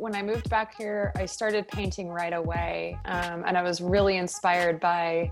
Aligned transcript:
When 0.00 0.16
I 0.16 0.22
moved 0.22 0.48
back 0.48 0.74
here, 0.78 1.12
I 1.14 1.26
started 1.26 1.68
painting 1.68 2.08
right 2.08 2.32
away. 2.32 2.96
Um, 3.04 3.44
and 3.46 3.58
I 3.58 3.60
was 3.60 3.82
really 3.82 4.16
inspired 4.16 4.80
by 4.80 5.30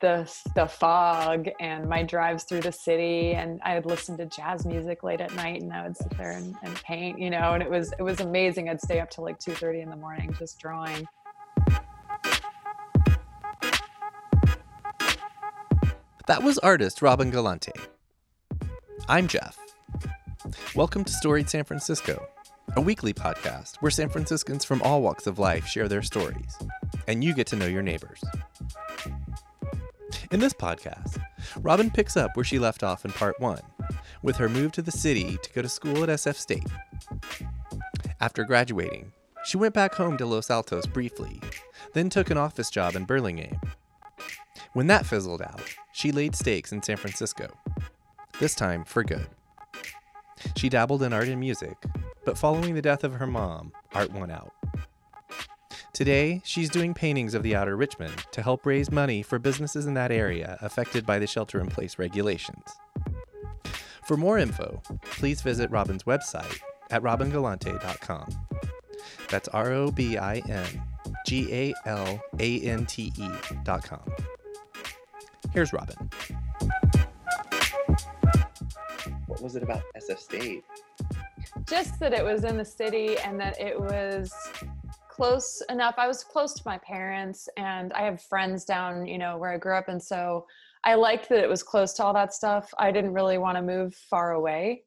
the 0.00 0.32
the 0.54 0.66
fog 0.66 1.50
and 1.60 1.86
my 1.86 2.02
drives 2.02 2.44
through 2.44 2.62
the 2.62 2.72
city 2.72 3.32
and 3.34 3.60
I 3.62 3.74
would 3.74 3.84
listen 3.84 4.16
to 4.16 4.24
jazz 4.24 4.64
music 4.64 5.02
late 5.02 5.20
at 5.20 5.34
night 5.34 5.60
and 5.60 5.70
I 5.70 5.82
would 5.82 5.98
sit 5.98 6.16
there 6.16 6.30
and, 6.30 6.56
and 6.62 6.74
paint, 6.76 7.18
you 7.18 7.28
know, 7.28 7.52
and 7.52 7.62
it 7.62 7.68
was 7.68 7.92
it 7.98 8.02
was 8.02 8.20
amazing. 8.20 8.70
I'd 8.70 8.80
stay 8.80 9.00
up 9.00 9.10
till 9.10 9.22
like 9.22 9.38
2:30 9.38 9.82
in 9.82 9.90
the 9.90 9.96
morning 9.96 10.34
just 10.38 10.58
drawing. 10.58 11.06
That 16.26 16.42
was 16.42 16.56
artist 16.60 17.02
Robin 17.02 17.30
Galante. 17.30 17.72
I'm 19.10 19.28
Jeff. 19.28 19.58
Welcome 20.74 21.04
to 21.04 21.12
Storied 21.12 21.50
San 21.50 21.64
Francisco, 21.64 22.26
a 22.76 22.80
weekly 22.80 23.14
podcast 23.14 23.76
where 23.76 23.90
San 23.90 24.08
Franciscans 24.08 24.64
from 24.64 24.82
all 24.82 25.00
walks 25.00 25.28
of 25.28 25.38
life 25.38 25.66
share 25.66 25.88
their 25.88 26.02
stories, 26.02 26.58
and 27.06 27.22
you 27.22 27.32
get 27.32 27.46
to 27.48 27.56
know 27.56 27.66
your 27.66 27.82
neighbors. 27.82 28.20
In 30.32 30.40
this 30.40 30.52
podcast, 30.52 31.22
Robin 31.60 31.88
picks 31.90 32.16
up 32.16 32.36
where 32.36 32.44
she 32.44 32.58
left 32.58 32.82
off 32.82 33.04
in 33.04 33.12
part 33.12 33.38
one, 33.38 33.60
with 34.22 34.36
her 34.36 34.48
move 34.48 34.72
to 34.72 34.82
the 34.82 34.90
city 34.90 35.38
to 35.42 35.52
go 35.52 35.62
to 35.62 35.68
school 35.68 36.02
at 36.02 36.08
SF 36.08 36.34
State. 36.34 36.66
After 38.20 38.42
graduating, 38.44 39.12
she 39.44 39.56
went 39.56 39.74
back 39.74 39.94
home 39.94 40.16
to 40.16 40.26
Los 40.26 40.50
Altos 40.50 40.86
briefly, 40.86 41.40
then 41.92 42.10
took 42.10 42.30
an 42.30 42.38
office 42.38 42.70
job 42.70 42.96
in 42.96 43.04
Burlingame. 43.04 43.60
When 44.72 44.88
that 44.88 45.06
fizzled 45.06 45.42
out, 45.42 45.62
she 45.92 46.10
laid 46.10 46.34
stakes 46.34 46.72
in 46.72 46.82
San 46.82 46.96
Francisco, 46.96 47.56
this 48.40 48.56
time 48.56 48.84
for 48.84 49.04
good. 49.04 49.28
She 50.56 50.68
dabbled 50.68 51.04
in 51.04 51.12
art 51.12 51.28
and 51.28 51.38
music, 51.38 51.76
but 52.24 52.38
following 52.38 52.74
the 52.74 52.82
death 52.82 53.04
of 53.04 53.14
her 53.14 53.26
mom, 53.26 53.72
art 53.92 54.12
won 54.12 54.30
out. 54.30 54.52
Today, 55.92 56.42
she's 56.44 56.70
doing 56.70 56.92
paintings 56.92 57.34
of 57.34 57.44
the 57.44 57.54
outer 57.54 57.76
Richmond 57.76 58.26
to 58.32 58.42
help 58.42 58.66
raise 58.66 58.90
money 58.90 59.22
for 59.22 59.38
businesses 59.38 59.86
in 59.86 59.94
that 59.94 60.10
area 60.10 60.58
affected 60.60 61.06
by 61.06 61.20
the 61.20 61.26
shelter 61.26 61.60
in 61.60 61.68
place 61.68 61.98
regulations. 61.98 62.64
For 64.04 64.16
more 64.16 64.38
info, 64.38 64.82
please 65.02 65.40
visit 65.40 65.70
Robin's 65.70 66.02
website 66.02 66.58
at 66.90 67.02
robingalante.com. 67.02 68.28
That's 69.30 69.48
R 69.48 69.72
O 69.72 69.90
B 69.90 70.18
I 70.18 70.42
N 70.48 70.82
G 71.26 71.48
A 71.52 71.74
L 71.86 72.20
A 72.40 72.60
N 72.60 72.86
T 72.86 73.12
E.com. 73.16 74.02
Here's 75.52 75.72
Robin. 75.72 76.10
What 79.26 79.40
was 79.40 79.56
it 79.56 79.62
about 79.62 79.82
SF 79.96 80.18
State? 80.18 80.64
Just 81.68 81.98
that 82.00 82.12
it 82.12 82.24
was 82.24 82.44
in 82.44 82.56
the 82.56 82.64
city 82.64 83.16
and 83.18 83.38
that 83.40 83.60
it 83.60 83.78
was 83.78 84.32
close 85.10 85.62
enough. 85.70 85.94
I 85.96 86.08
was 86.08 86.24
close 86.24 86.52
to 86.54 86.62
my 86.66 86.78
parents 86.78 87.48
and 87.56 87.92
I 87.92 88.02
have 88.02 88.20
friends 88.22 88.64
down, 88.64 89.06
you 89.06 89.18
know, 89.18 89.38
where 89.38 89.52
I 89.52 89.58
grew 89.58 89.76
up. 89.76 89.88
And 89.88 90.02
so 90.02 90.44
I 90.84 90.94
liked 90.94 91.28
that 91.28 91.38
it 91.38 91.48
was 91.48 91.62
close 91.62 91.94
to 91.94 92.04
all 92.04 92.12
that 92.14 92.34
stuff. 92.34 92.68
I 92.78 92.90
didn't 92.90 93.14
really 93.14 93.38
want 93.38 93.56
to 93.56 93.62
move 93.62 93.94
far 94.10 94.32
away. 94.32 94.82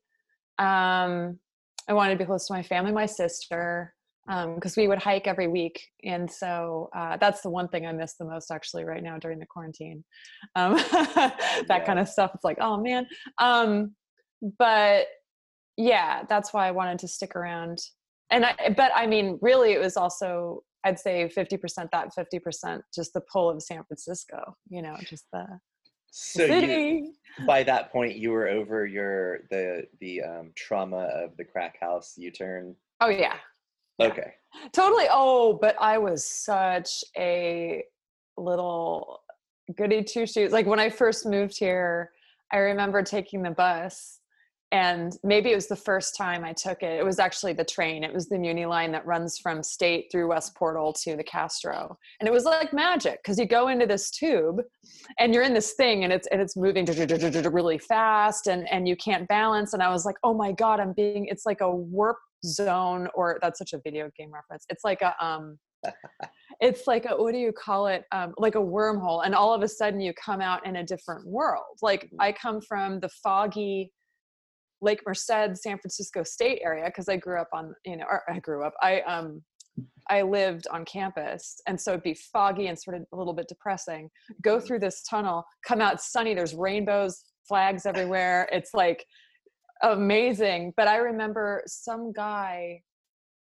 Um, 0.60 1.40
I 1.88 1.94
wanted 1.94 2.14
to 2.14 2.18
be 2.18 2.26
close 2.26 2.48
to 2.48 2.54
my 2.54 2.62
family, 2.62 2.92
my 2.92 3.06
sister, 3.06 3.94
because 4.28 4.78
um, 4.78 4.82
we 4.82 4.90
would 4.90 5.02
hike 5.02 5.26
every 5.26 5.48
week. 5.48 5.82
And 6.04 6.30
so 6.30 6.90
uh, 6.96 7.16
that's 7.18 7.42
the 7.42 7.50
one 7.50 7.70
thing 7.70 7.88
I 7.88 7.94
miss 7.94 8.16
the 8.16 8.26
most 8.26 8.52
actually 8.52 8.84
right 8.84 9.02
now 9.02 9.18
during 9.18 9.40
the 9.40 9.46
quarantine. 9.46 10.04
Um, 10.56 10.76
that 11.16 11.66
yeah. 11.70 11.86
kind 11.86 12.00
of 12.00 12.10
stuff. 12.10 12.32
It's 12.36 12.44
like, 12.44 12.58
oh 12.60 12.78
man. 12.78 13.08
Um, 13.40 13.96
but 14.60 15.08
yeah, 15.78 16.24
that's 16.28 16.54
why 16.54 16.68
I 16.68 16.72
wanted 16.72 17.00
to 17.00 17.08
stick 17.08 17.36
around 17.36 17.80
and 18.30 18.46
I, 18.46 18.74
but 18.76 18.92
I 18.96 19.08
mean, 19.08 19.40
really, 19.42 19.72
it 19.72 19.80
was 19.80 19.98
also 19.98 20.64
I'd 20.84 21.00
say 21.00 21.28
fifty 21.30 21.58
percent 21.58 21.90
that, 21.92 22.14
fifty 22.14 22.40
percent 22.40 22.84
just 22.94 23.14
the 23.14 23.22
pull 23.22 23.50
of 23.50 23.62
San 23.62 23.84
Francisco. 23.84 24.56
You 24.70 24.82
know, 24.82 24.96
just 25.02 25.26
the 25.32 25.46
so 26.12 26.46
city. 26.46 27.14
You, 27.38 27.46
by 27.46 27.64
that 27.64 27.92
point, 27.92 28.16
you 28.16 28.32
were 28.32 28.48
over 28.48 28.86
your 28.86 29.42
the 29.50 29.86
the 30.00 30.24
um, 30.24 30.52
trauma 30.56 31.10
of 31.14 31.38
the 31.38 31.46
crack 31.46 31.78
house 31.80 32.14
U 32.18 32.32
turn. 32.32 32.76
Oh 33.02 33.10
yeah. 33.10 33.36
Okay. 34.00 34.34
Yeah. 34.54 34.68
Totally. 34.74 35.06
Oh, 35.10 35.58
but 35.60 35.76
I 35.80 35.98
was 35.98 36.28
such 36.28 37.04
a 37.18 37.84
little 38.38 39.22
goody 39.76 40.04
two 40.04 40.28
shoes. 40.28 40.52
Like 40.52 40.66
when 40.66 40.80
I 40.80 40.90
first 40.90 41.26
moved 41.26 41.58
here, 41.58 42.12
I 42.52 42.58
remember 42.58 43.02
taking 43.04 43.42
the 43.42 43.52
bus 43.52 44.20
and 44.72 45.18
maybe 45.24 45.52
it 45.52 45.56
was 45.56 45.68
the 45.68 45.78
first 45.78 46.16
time 46.18 46.44
I 46.44 46.52
took 46.52 46.84
it. 46.84 47.00
It 47.00 47.06
was 47.06 47.20
actually 47.20 47.54
the 47.54 47.64
train. 47.64 48.04
It 48.04 48.14
was 48.14 48.28
the 48.28 48.38
Muni 48.38 48.66
line 48.66 48.92
that 48.92 49.06
runs 49.06 49.38
from 49.38 49.64
State 49.64 50.10
through 50.12 50.28
West 50.28 50.56
Portal 50.56 50.92
to 51.04 51.16
the 51.16 51.24
Castro, 51.24 51.98
and 52.20 52.28
it 52.28 52.34
was 52.34 52.44
like 52.44 52.74
magic 52.74 53.20
because 53.24 53.40
you 53.40 53.46
go 53.46 53.70
into 53.70 53.86
this 53.86 54.12
tube, 54.12 54.62
and 55.20 55.34
you're 55.34 55.44
in 55.44 55.54
this 55.54 55.74
thing, 55.74 56.04
and 56.04 56.12
it's 56.12 56.28
and 56.28 56.42
it's 56.42 56.58
moving 56.58 56.86
really 56.86 57.78
fast, 57.78 58.48
and 58.48 58.68
and 58.70 58.88
you 58.88 58.98
can't 58.98 59.28
balance. 59.30 59.74
And 59.74 59.82
I 59.82 59.90
was 59.90 60.06
like, 60.06 60.18
oh 60.24 60.34
my 60.34 60.52
god, 60.52 60.82
I'm 60.82 60.94
being. 60.94 61.28
It's 61.28 61.46
like 61.46 61.62
a 61.62 61.72
warp 61.72 62.18
zone, 62.46 63.08
or 63.16 63.40
that's 63.42 63.60
such 63.60 63.72
a 63.72 63.80
video 63.84 64.10
game 64.18 64.32
reference. 64.34 64.66
It's 64.70 64.84
like 64.84 65.02
a 65.02 65.14
um. 65.24 65.58
it's 66.60 66.88
like 66.88 67.06
a 67.06 67.16
what 67.16 67.34
do 67.34 67.38
you 67.38 67.52
call 67.52 67.86
it 67.86 68.04
um, 68.12 68.34
like 68.38 68.56
a 68.56 68.60
wormhole 68.60 69.24
and 69.24 69.36
all 69.36 69.54
of 69.54 69.62
a 69.62 69.68
sudden 69.68 70.00
you 70.00 70.12
come 70.14 70.42
out 70.42 70.66
in 70.66 70.78
a 70.78 70.84
different 70.84 71.26
world 71.28 71.78
like 71.84 72.10
i 72.20 72.32
come 72.32 72.60
from 72.60 73.00
the 73.00 73.10
foggy 73.24 73.92
Lake 74.82 75.02
Merced, 75.06 75.56
San 75.56 75.78
Francisco 75.78 76.24
State 76.24 76.62
area 76.64 76.86
because 76.86 77.10
I 77.10 77.18
grew 77.18 77.40
up 77.40 77.50
on, 77.54 77.74
you 77.86 77.98
know, 77.98 78.06
or 78.10 78.24
I 78.30 78.40
grew 78.40 78.64
up, 78.64 78.74
I 78.82 79.02
um 79.02 79.42
I 80.10 80.22
lived 80.22 80.68
on 80.72 80.86
campus 80.86 81.60
and 81.68 81.80
so 81.80 81.92
it'd 81.92 82.04
be 82.04 82.14
foggy 82.14 82.68
and 82.68 82.80
sort 82.80 82.96
of 82.96 83.04
a 83.14 83.16
little 83.16 83.34
bit 83.34 83.48
depressing. 83.48 84.10
Go 84.42 84.60
through 84.60 84.80
this 84.80 85.04
tunnel, 85.04 85.46
come 85.66 85.82
out 85.82 86.02
sunny, 86.02 86.34
there's 86.34 86.54
rainbows, 86.54 87.24
flags 87.48 87.86
everywhere. 87.86 88.48
It's 88.52 88.74
like 88.74 89.06
amazing. 89.84 90.74
But 90.78 90.88
I 90.88 90.98
remember 90.98 91.64
some 91.68 92.12
guy 92.12 92.82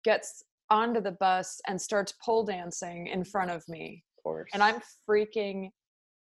gets 0.04 0.42
onto 0.70 1.00
the 1.00 1.12
bus 1.12 1.60
and 1.66 1.80
starts 1.80 2.14
pole 2.24 2.44
dancing 2.44 3.08
in 3.08 3.24
front 3.24 3.50
of 3.50 3.62
me. 3.68 4.04
Of 4.18 4.22
course. 4.22 4.50
And 4.54 4.62
I'm 4.62 4.80
freaking 5.08 5.70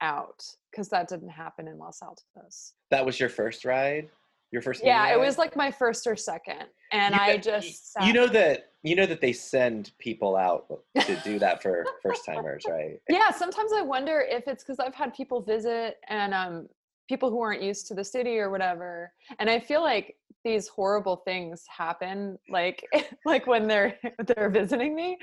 out 0.02 0.42
because 0.72 0.90
that 0.90 1.08
didn't 1.08 1.30
happen 1.30 1.68
in 1.68 1.78
Los 1.78 2.02
Altos. 2.02 2.74
That 2.92 3.06
was 3.06 3.20
your 3.20 3.30
first 3.30 3.66
ride? 3.66 4.10
Your 4.52 4.62
first 4.62 4.84
yeah 4.84 5.14
it 5.14 5.20
was 5.20 5.38
like 5.38 5.56
my 5.56 5.72
first 5.72 6.08
or 6.08 6.16
second 6.16 6.66
and 6.92 7.14
you 7.14 7.22
i 7.22 7.38
just 7.38 7.92
you 8.02 8.14
know 8.14 8.28
that 8.28 8.72
you 8.84 8.96
know 8.96 9.06
that 9.06 9.22
they 9.22 9.34
send 9.34 9.92
people 10.00 10.36
out 10.36 10.66
to 11.02 11.16
do 11.24 11.38
that 11.38 11.62
for 11.62 11.86
first 12.02 12.26
timers 12.26 12.64
right? 12.70 13.00
Yeah 13.10 13.30
sometimes 13.32 13.72
i 13.74 13.82
wonder 13.82 14.26
if 14.28 14.48
it's 14.48 14.64
because 14.64 14.80
i've 14.80 14.96
had 14.96 15.14
people 15.14 15.42
visit 15.42 15.98
and 16.08 16.34
um 16.34 16.68
people 17.10 17.32
who 17.32 17.42
aren't 17.42 17.64
used 17.64 17.88
to 17.88 17.96
the 17.96 18.04
city 18.04 18.38
or 18.38 18.52
whatever. 18.52 19.12
And 19.40 19.50
i 19.50 19.60
feel 19.60 19.82
like 19.82 20.16
these 20.46 20.70
horrible 20.70 21.18
things 21.18 21.66
happen 21.68 22.40
like 22.50 22.86
like 23.26 23.46
when 23.46 23.68
they're 23.68 23.98
they're 24.28 24.50
visiting 24.50 24.96
me. 24.96 25.18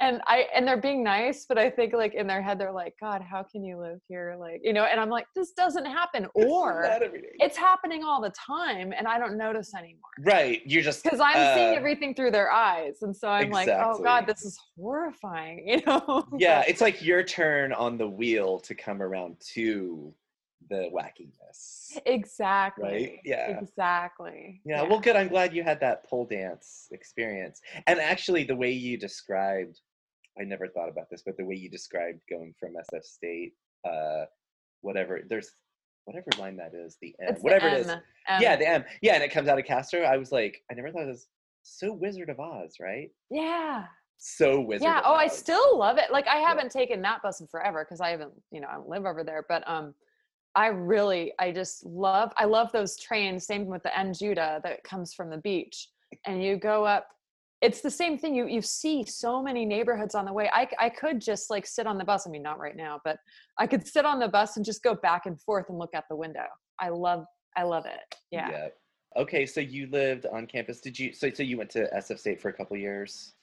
And 0.00 0.20
i 0.26 0.46
and 0.54 0.66
they're 0.66 0.80
being 0.80 1.04
nice 1.04 1.44
but 1.48 1.58
i 1.58 1.68
think 1.68 1.92
like 1.92 2.14
in 2.14 2.26
their 2.26 2.42
head 2.42 2.58
they're 2.58 2.72
like 2.72 2.94
god 2.98 3.20
how 3.22 3.42
can 3.44 3.62
you 3.62 3.78
live 3.78 4.00
here? 4.08 4.36
Like 4.40 4.62
you 4.64 4.72
know 4.72 4.84
and 4.84 4.98
i'm 4.98 5.10
like 5.10 5.26
this 5.36 5.52
doesn't 5.52 5.84
happen. 5.84 6.26
Or 6.46 6.88
it's 7.38 7.56
happening 7.56 8.02
all 8.02 8.20
the 8.22 8.30
time 8.30 8.92
and 8.96 9.06
i 9.06 9.18
don't 9.18 9.36
notice 9.36 9.74
anymore. 9.74 10.14
Right 10.20 10.62
you're 10.64 10.82
just 10.82 11.04
because 11.04 11.20
i'm 11.20 11.36
uh, 11.36 11.54
seeing 11.54 11.74
everything 11.74 12.14
through 12.14 12.30
their 12.30 12.50
eyes 12.50 13.02
and 13.02 13.14
so 13.14 13.28
i'm 13.28 13.48
exactly. 13.48 13.74
like 13.74 13.84
oh 13.84 14.02
god 14.02 14.26
this 14.26 14.42
is 14.44 14.58
horrifying 14.76 15.68
you 15.68 15.82
know? 15.86 16.26
Yeah 16.38 16.64
it's 16.66 16.80
like 16.80 17.04
your 17.04 17.22
turn 17.22 17.72
on 17.72 17.98
the 17.98 18.08
wheel 18.08 18.58
to 18.60 18.74
come 18.74 19.02
around 19.02 19.36
to 19.54 20.14
the 20.68 20.90
wackiness. 20.92 21.98
Exactly. 22.06 22.84
Right? 22.84 23.20
Yeah. 23.24 23.58
Exactly. 23.58 24.60
Yeah, 24.64 24.82
yeah, 24.82 24.88
well 24.88 25.00
good. 25.00 25.16
I'm 25.16 25.28
glad 25.28 25.54
you 25.54 25.62
had 25.62 25.80
that 25.80 26.04
pole 26.08 26.26
dance 26.26 26.88
experience. 26.92 27.60
And 27.86 28.00
actually 28.00 28.44
the 28.44 28.56
way 28.56 28.70
you 28.70 28.98
described 28.98 29.80
I 30.38 30.44
never 30.44 30.68
thought 30.68 30.90
about 30.90 31.08
this, 31.10 31.22
but 31.24 31.36
the 31.38 31.44
way 31.44 31.54
you 31.54 31.70
described 31.70 32.20
going 32.28 32.54
from 32.58 32.74
SF 32.92 33.04
State, 33.04 33.52
uh 33.88 34.24
whatever 34.82 35.22
there's 35.28 35.50
whatever 36.04 36.26
line 36.38 36.56
that 36.56 36.72
is, 36.74 36.96
the 37.00 37.14
M. 37.20 37.34
It's 37.34 37.42
whatever 37.42 37.70
the 37.70 37.76
it 37.76 37.80
is. 37.80 37.88
M. 37.88 38.42
Yeah, 38.42 38.56
the 38.56 38.68
M. 38.68 38.84
Yeah, 39.02 39.14
and 39.14 39.22
it 39.22 39.32
comes 39.32 39.48
out 39.48 39.58
of 39.58 39.64
Castro. 39.64 40.02
I 40.02 40.16
was 40.16 40.32
like, 40.32 40.62
I 40.70 40.74
never 40.74 40.90
thought 40.90 41.02
it 41.02 41.08
was 41.08 41.28
so 41.62 41.92
Wizard 41.92 42.28
of 42.28 42.38
Oz, 42.38 42.76
right? 42.80 43.10
Yeah 43.30 43.84
so 44.18 44.60
wizard. 44.60 44.84
Yeah. 44.84 45.02
Oh, 45.04 45.14
I 45.14 45.28
still 45.28 45.78
love 45.78 45.98
it. 45.98 46.10
Like 46.10 46.26
I 46.26 46.36
haven't 46.36 46.72
yeah. 46.74 46.80
taken 46.80 47.02
that 47.02 47.22
bus 47.22 47.40
in 47.40 47.46
forever 47.46 47.84
because 47.84 48.00
I 48.00 48.10
haven't, 48.10 48.32
you 48.50 48.60
know, 48.60 48.68
I 48.68 48.74
don't 48.74 48.88
live 48.88 49.04
over 49.04 49.22
there. 49.22 49.44
But 49.48 49.68
um, 49.68 49.94
I 50.56 50.68
really, 50.68 51.34
I 51.38 51.52
just 51.52 51.84
love, 51.84 52.32
I 52.38 52.46
love 52.46 52.72
those 52.72 52.98
trains. 52.98 53.46
Same 53.46 53.66
with 53.66 53.82
the 53.82 53.96
N 53.96 54.14
Judah 54.14 54.60
that 54.64 54.82
comes 54.84 55.12
from 55.12 55.28
the 55.28 55.36
beach, 55.36 55.90
and 56.24 56.42
you 56.42 56.56
go 56.56 56.84
up. 56.84 57.08
It's 57.60 57.82
the 57.82 57.90
same 57.90 58.18
thing. 58.18 58.34
You 58.34 58.46
you 58.46 58.62
see 58.62 59.04
so 59.04 59.42
many 59.42 59.64
neighborhoods 59.66 60.14
on 60.14 60.24
the 60.24 60.32
way. 60.32 60.50
I 60.52 60.66
I 60.78 60.88
could 60.88 61.20
just 61.20 61.50
like 61.50 61.66
sit 61.66 61.86
on 61.86 61.98
the 61.98 62.04
bus. 62.04 62.26
I 62.26 62.30
mean, 62.30 62.42
not 62.42 62.58
right 62.58 62.76
now, 62.76 63.00
but 63.04 63.18
I 63.58 63.66
could 63.66 63.86
sit 63.86 64.06
on 64.06 64.18
the 64.18 64.28
bus 64.28 64.56
and 64.56 64.64
just 64.64 64.82
go 64.82 64.94
back 64.94 65.26
and 65.26 65.40
forth 65.40 65.66
and 65.68 65.78
look 65.78 65.94
out 65.94 66.04
the 66.08 66.16
window. 66.16 66.46
I 66.78 66.88
love, 66.88 67.24
I 67.56 67.62
love 67.62 67.86
it. 67.86 68.14
Yeah. 68.30 68.50
yeah. 68.50 68.68
Okay, 69.16 69.46
so 69.46 69.60
you 69.60 69.88
lived 69.90 70.26
on 70.26 70.46
campus. 70.46 70.80
Did 70.80 70.98
you? 70.98 71.12
So 71.12 71.30
so 71.30 71.42
you 71.42 71.58
went 71.58 71.70
to 71.70 71.88
SF 71.94 72.18
State 72.18 72.40
for 72.40 72.48
a 72.48 72.52
couple 72.52 72.76
years. 72.76 73.34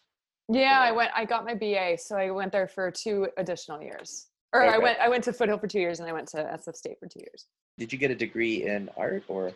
Yeah, 0.49 0.79
I 0.79 0.91
went. 0.91 1.11
I 1.15 1.25
got 1.25 1.45
my 1.45 1.53
BA, 1.53 1.97
so 1.97 2.15
I 2.15 2.31
went 2.31 2.51
there 2.51 2.67
for 2.67 2.91
two 2.91 3.27
additional 3.37 3.81
years. 3.81 4.27
Or 4.53 4.63
I 4.63 4.77
went. 4.77 4.99
I 4.99 5.09
went 5.09 5.23
to 5.25 5.33
Foothill 5.33 5.57
for 5.57 5.67
two 5.67 5.79
years, 5.79 5.99
and 5.99 6.07
I 6.07 6.13
went 6.13 6.27
to 6.29 6.37
SF 6.37 6.75
State 6.75 6.99
for 6.99 7.07
two 7.07 7.19
years. 7.19 7.47
Did 7.79 7.91
you 7.91 7.97
get 7.97 8.11
a 8.11 8.15
degree 8.15 8.63
in 8.67 8.89
art 8.95 9.23
or? 9.27 9.51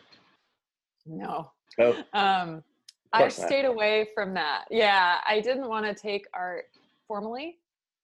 No, 1.06 1.52
Oh, 1.80 1.92
um, 2.14 2.64
I 3.14 3.22
not. 3.22 3.32
stayed 3.32 3.66
away 3.66 4.10
from 4.14 4.34
that. 4.34 4.66
Yeah, 4.72 5.20
I 5.26 5.40
didn't 5.40 5.70
want 5.70 5.86
to 5.86 5.94
take 5.94 6.26
art 6.34 6.66
formally. 7.08 7.60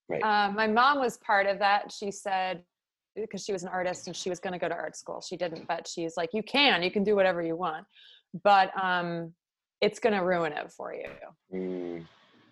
Right. 0.08 0.24
Um, 0.24 0.56
my 0.56 0.68
mom 0.68 1.00
was 1.00 1.18
part 1.18 1.48
of 1.48 1.60
that. 1.60 1.92
She 1.92 2.12
said 2.12 2.64
because 3.16 3.44
she 3.44 3.52
was 3.52 3.64
an 3.64 3.70
artist 3.70 4.08
and 4.08 4.16
she 4.16 4.30
was 4.30 4.40
going 4.40 4.54
to 4.54 4.60
go 4.60 4.68
to 4.70 4.74
art 4.76 4.96
school. 4.96 5.22
She 5.22 5.36
didn't, 5.38 5.68
but 5.68 5.88
she's 5.88 6.16
like, 6.18 6.30
you 6.34 6.42
can, 6.44 6.82
you 6.82 6.90
can 6.90 7.04
do 7.04 7.16
whatever 7.16 7.44
you 7.44 7.56
want, 7.56 7.86
but 8.44 8.72
um, 8.82 9.34
it's 9.82 10.00
going 10.00 10.14
to 10.14 10.24
ruin 10.24 10.52
it 10.54 10.72
for 10.72 10.94
you. 10.96 11.10
mm, 11.54 12.06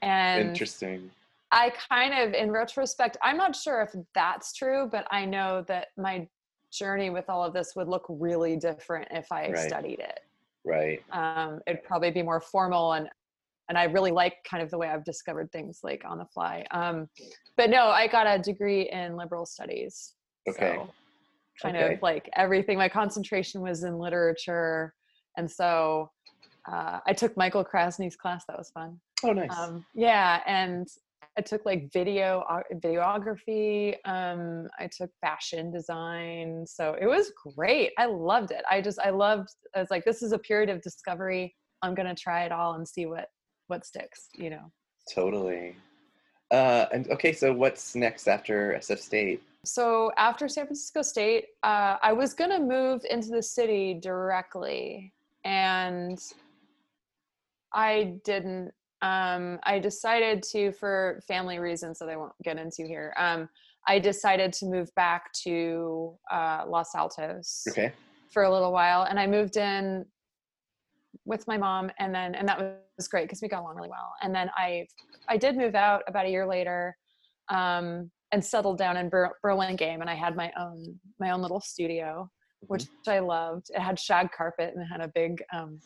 And 0.04 0.50
interesting. 0.50 1.10
I 1.52 1.72
kind 1.90 2.14
of, 2.14 2.34
in 2.34 2.52
retrospect, 2.52 3.18
I'm 3.22 3.38
not 3.38 3.56
sure 3.56 3.82
if 3.82 3.94
that's 4.16 4.54
true, 4.54 4.88
but 4.92 5.06
I 5.12 5.26
know 5.26 5.66
that 5.68 5.88
my 5.98 6.28
journey 6.72 7.10
with 7.10 7.26
all 7.30 7.44
of 7.44 7.54
this 7.54 7.74
would 7.76 7.88
look 7.90 8.06
really 8.08 8.56
different 8.56 9.08
if 9.12 9.30
I 9.32 9.50
Right. 9.50 9.58
studied 9.58 10.00
it. 10.00 10.20
Right. 10.64 11.04
Um, 11.12 11.60
it'd 11.68 11.84
probably 11.84 12.12
be 12.12 12.24
more 12.24 12.40
formal 12.42 12.94
and 12.94 13.10
and 13.70 13.78
I 13.78 13.86
really 13.86 14.12
like 14.12 14.34
kind 14.44 14.62
of 14.62 14.70
the 14.70 14.78
way 14.78 14.90
I've 14.90 15.06
discovered 15.06 15.50
things 15.54 15.80
like 15.82 16.04
on 16.06 16.18
the 16.18 16.26
fly. 16.26 16.66
Um, 16.72 17.08
but 17.56 17.70
no, 17.70 17.86
I 17.86 18.06
got 18.08 18.28
a 18.28 18.38
degree 18.38 18.90
in 18.90 19.16
liberal 19.16 19.46
studies. 19.46 20.16
Okay. 20.50 20.76
So 20.76 20.94
kind 21.62 21.78
Okay. 21.78 21.94
of 21.94 22.02
like 22.02 22.30
everything. 22.36 22.78
My 22.78 22.90
concentration 22.90 23.62
was 23.62 23.84
in 23.86 23.98
literature, 23.98 24.94
and 25.38 25.50
so 25.50 26.12
uh, 26.70 27.00
I 27.08 27.14
took 27.14 27.38
Michael 27.38 27.64
Krasny's 27.64 28.18
class. 28.18 28.44
That 28.50 28.58
was 28.58 28.72
fun. 28.72 29.00
Oh, 29.24 29.32
nice. 29.32 29.58
Um, 29.58 29.86
yeah, 29.96 30.42
and 30.46 30.86
I 31.42 31.44
took 31.44 31.66
like 31.66 31.92
video 31.92 32.44
videography. 32.84 33.96
Um, 34.06 34.68
I 34.78 34.88
took 34.96 35.10
fashion 35.22 35.72
design, 35.72 36.66
so 36.68 36.96
it 37.02 37.08
was 37.08 37.32
great. 37.56 37.94
I 37.98 38.06
loved 38.06 38.52
it. 38.52 38.64
I 38.70 38.80
just 38.80 39.00
I 39.00 39.10
loved. 39.10 39.50
I 39.76 39.80
was 39.80 39.90
like, 39.90 40.06
this 40.06 40.22
is 40.22 40.34
a 40.34 40.38
period 40.38 40.70
of 40.70 40.84
discovery. 40.84 41.56
I'm 41.82 41.96
gonna 41.96 42.14
try 42.14 42.44
it 42.44 42.52
all 42.52 42.76
and 42.76 42.88
see 42.88 43.08
what 43.08 43.30
what 43.68 43.88
sticks. 43.88 44.28
You 44.36 44.52
know. 44.52 44.72
totally. 45.12 45.76
Uh, 46.52 46.86
and 46.94 47.10
okay, 47.10 47.34
so 47.34 47.52
what's 47.52 47.96
next 47.96 48.28
after 48.28 48.76
SF 48.78 49.00
State? 49.00 49.42
So 49.66 50.12
after 50.18 50.48
San 50.48 50.68
Francisco 50.68 51.02
State, 51.02 51.46
uh, 51.64 51.98
I 52.04 52.14
was 52.14 52.36
gonna 52.36 52.60
move 52.60 53.02
into 53.10 53.30
the 53.30 53.42
city 53.42 53.96
directly, 53.96 55.12
and 55.44 56.20
I 57.74 58.14
didn't. 58.26 58.74
Um, 59.02 59.60
I 59.64 59.80
decided 59.80 60.44
to, 60.52 60.72
for 60.74 61.22
family 61.28 61.60
reasons 61.60 61.98
that 62.00 62.10
I 62.10 62.16
won't 62.16 62.34
get 62.44 62.58
into 62.58 62.84
here. 62.84 63.14
Um, 63.18 63.50
I 63.88 63.98
decided 63.98 64.54
to 64.54 64.68
move 64.68 64.94
back 64.96 65.34
to 65.44 66.14
uh, 66.32 66.66
Los 66.68 66.94
Altos 66.94 67.64
Okay. 67.70 67.92
for 68.32 68.44
a 68.44 68.52
little 68.52 68.72
while, 68.72 69.04
and 69.04 69.20
I 69.20 69.26
moved 69.26 69.58
in 69.58 70.06
with 71.26 71.48
my 71.48 71.58
mom, 71.58 71.92
and 72.00 72.14
then 72.14 72.36
and 72.36 72.48
that 72.48 72.60
was 72.98 73.08
great 73.08 73.26
because 73.26 73.42
we 73.42 73.48
got 73.48 73.62
along 73.62 73.76
really 73.76 73.90
well. 73.90 74.14
And 74.22 74.34
then 74.34 74.50
I 74.56 74.86
I 75.28 75.38
did 75.38 75.58
move 75.58 75.76
out 75.76 76.04
about 76.08 76.26
a 76.26 76.30
year 76.30 76.46
later, 76.46 76.96
um, 77.50 78.12
and 78.32 78.44
settled 78.44 78.78
down 78.78 78.98
in 78.98 79.10
Bur- 79.10 79.36
Burlingame, 79.42 80.02
and 80.02 80.10
I 80.10 80.16
had 80.16 80.36
my 80.36 80.52
own 80.60 81.00
my 81.20 81.32
own 81.32 81.42
little 81.42 81.60
studio, 81.62 82.30
which 82.68 82.86
I 83.08 83.20
loved. 83.20 83.68
It 83.70 83.80
had 83.82 84.00
shag 84.00 84.32
carpet 84.32 84.74
and 84.76 84.84
it 84.84 84.88
had 84.88 85.02
a 85.02 85.12
big 85.14 85.44
um, 85.54 85.80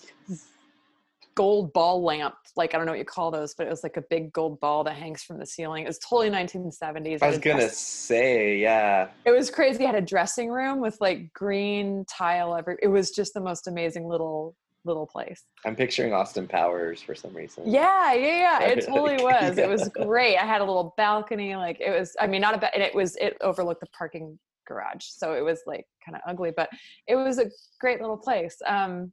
gold 1.35 1.73
ball 1.73 2.03
lamp. 2.03 2.35
Like 2.55 2.73
I 2.73 2.77
don't 2.77 2.85
know 2.85 2.93
what 2.93 2.99
you 2.99 3.05
call 3.05 3.31
those, 3.31 3.53
but 3.53 3.67
it 3.67 3.69
was 3.69 3.83
like 3.83 3.97
a 3.97 4.03
big 4.09 4.31
gold 4.33 4.59
ball 4.59 4.83
that 4.85 4.95
hangs 4.95 5.23
from 5.23 5.37
the 5.37 5.45
ceiling. 5.45 5.83
It 5.83 5.87
was 5.87 5.99
totally 5.99 6.29
1970s. 6.29 7.21
I 7.21 7.27
was 7.27 7.37
gonna 7.37 7.59
dress- 7.59 7.77
say, 7.77 8.57
yeah. 8.57 9.09
it 9.25 9.31
was 9.31 9.49
crazy. 9.49 9.83
It 9.83 9.87
had 9.87 9.95
a 9.95 10.01
dressing 10.01 10.49
room 10.49 10.79
with 10.79 10.97
like 11.01 11.33
green 11.33 12.05
tile 12.05 12.55
every. 12.55 12.77
It 12.81 12.87
was 12.87 13.11
just 13.11 13.33
the 13.33 13.41
most 13.41 13.67
amazing 13.67 14.07
little 14.07 14.55
little 14.85 15.07
place. 15.07 15.43
I'm 15.65 15.75
picturing 15.75 16.13
Austin 16.13 16.47
Powers 16.47 17.01
for 17.01 17.15
some 17.15 17.33
reason. 17.33 17.63
Yeah, 17.65 18.13
yeah, 18.13 18.59
yeah. 18.59 18.67
It 18.67 18.85
totally 18.87 19.21
was. 19.21 19.57
It 19.57 19.67
was 19.67 19.89
great. 19.89 20.37
I 20.37 20.45
had 20.45 20.61
a 20.61 20.63
little 20.63 20.93
balcony. 20.95 21.55
Like 21.55 21.81
it 21.81 21.91
was. 21.91 22.15
I 22.19 22.27
mean, 22.27 22.41
not 22.41 22.55
a. 22.55 22.57
Ba- 22.57 22.73
and 22.73 22.83
it 22.83 22.95
was. 22.95 23.15
It 23.17 23.35
overlooked 23.41 23.81
the 23.81 23.87
parking 23.87 24.39
garage, 24.67 25.03
so 25.03 25.33
it 25.33 25.41
was 25.41 25.61
like 25.65 25.85
kind 26.05 26.15
of 26.15 26.21
ugly, 26.27 26.51
but 26.55 26.69
it 27.07 27.15
was 27.15 27.39
a 27.39 27.49
great 27.79 27.99
little 27.99 28.17
place. 28.17 28.57
Um, 28.65 29.11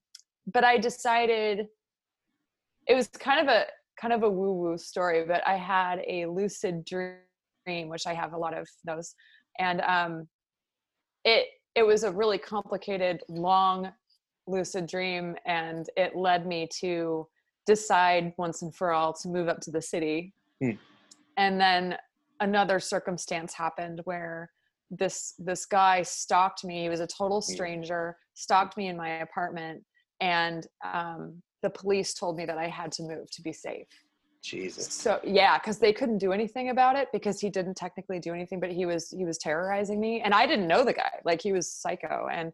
but 0.53 0.65
I 0.65 0.79
decided 0.79 1.67
it 2.93 2.95
was 2.95 3.09
kind 3.09 3.41
of 3.41 3.49
a 3.49 3.65
kind 4.01 4.13
of 4.13 4.23
a 4.23 4.29
woo 4.29 4.53
woo 4.53 4.77
story. 4.77 5.25
But 5.27 5.47
I 5.47 5.57
had 5.57 6.01
a 6.07 6.27
lucid 6.27 6.85
dream, 6.85 7.89
which 7.89 8.07
I 8.07 8.13
have 8.13 8.35
a 8.35 8.39
lot 8.39 8.57
of 8.57 8.69
those, 8.85 9.15
and 9.59 9.81
um, 9.81 10.29
it 11.25 11.47
it 11.75 11.85
was 11.85 12.05
a 12.05 12.13
really 12.13 12.39
complicated, 12.39 13.23
long 13.31 13.91
lucid 14.47 14.87
dream 14.87 15.37
and 15.47 15.87
it 15.97 16.17
led 16.17 16.47
me 16.47 16.69
to 16.81 17.27
decide 17.65 18.33
once 18.39 18.63
and 18.63 18.75
for 18.75 18.93
all 18.93 19.13
to 19.13 19.29
move 19.29 19.49
up 19.49 19.61
to 19.61 19.71
the 19.71 19.81
city 19.81 20.35
Hmm. 20.61 20.73
and 21.37 21.61
then 21.61 21.97
another 22.41 22.81
circumstance 22.81 23.55
happened 23.55 24.01
where 24.03 24.51
this 24.91 25.35
this 25.39 25.65
guy 25.65 26.03
stalked 26.03 26.65
me 26.65 26.83
he 26.83 26.89
was 26.89 26.99
a 26.99 27.07
total 27.07 27.41
Hmm. 27.41 27.53
stranger 27.53 28.17
stalked 28.35 28.77
me 28.77 28.89
in 28.89 28.97
my 28.97 29.21
apartment 29.21 29.85
and 30.21 30.67
um, 30.85 31.41
the 31.63 31.71
police 31.71 32.15
told 32.15 32.37
me 32.37 32.45
that 32.45 32.59
i 32.59 32.69
had 32.69 32.93
to 32.93 33.03
move 33.03 33.31
to 33.31 33.43
be 33.43 33.53
safe. 33.53 33.87
Jesus. 34.43 34.93
so 34.93 35.21
yeah 35.23 35.57
because 35.57 35.79
they 35.79 35.93
couldn't 35.93 36.19
do 36.19 36.33
anything 36.33 36.71
about 36.71 36.97
it 36.97 37.09
because 37.13 37.39
he 37.41 37.49
didn't 37.49 37.77
technically 37.77 38.19
do 38.19 38.35
anything 38.35 38.59
but 38.59 38.73
he 38.73 38.87
was 38.87 39.11
he 39.11 39.25
was 39.25 39.39
terrorizing 39.39 40.01
me 40.01 40.21
and 40.21 40.35
i 40.35 40.47
didn't 40.47 40.67
know 40.67 40.85
the 40.85 40.93
guy. 40.93 41.13
Like 41.25 41.41
he 41.41 41.53
was 41.53 41.73
psycho 41.73 42.29
and 42.31 42.53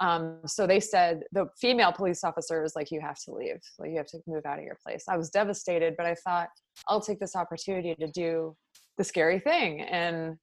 um, 0.00 0.38
so 0.46 0.64
they 0.64 0.78
said 0.78 1.22
the 1.32 1.46
female 1.60 1.92
police 1.92 2.22
officer 2.22 2.62
was 2.62 2.76
like 2.76 2.92
you 2.92 3.00
have 3.00 3.18
to 3.24 3.32
leave. 3.32 3.58
Like 3.80 3.90
you 3.90 3.96
have 3.96 4.06
to 4.06 4.18
move 4.28 4.46
out 4.46 4.58
of 4.58 4.64
your 4.64 4.78
place. 4.80 5.06
I 5.08 5.16
was 5.16 5.30
devastated 5.30 5.94
but 5.96 6.06
i 6.06 6.14
thought 6.14 6.48
i'll 6.88 7.00
take 7.00 7.20
this 7.20 7.36
opportunity 7.36 7.94
to 7.94 8.08
do 8.08 8.56
the 8.96 9.04
scary 9.04 9.38
thing 9.38 9.82
and 9.82 10.36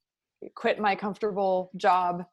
quit 0.56 0.80
my 0.80 0.96
comfortable 0.96 1.72
job 1.76 2.24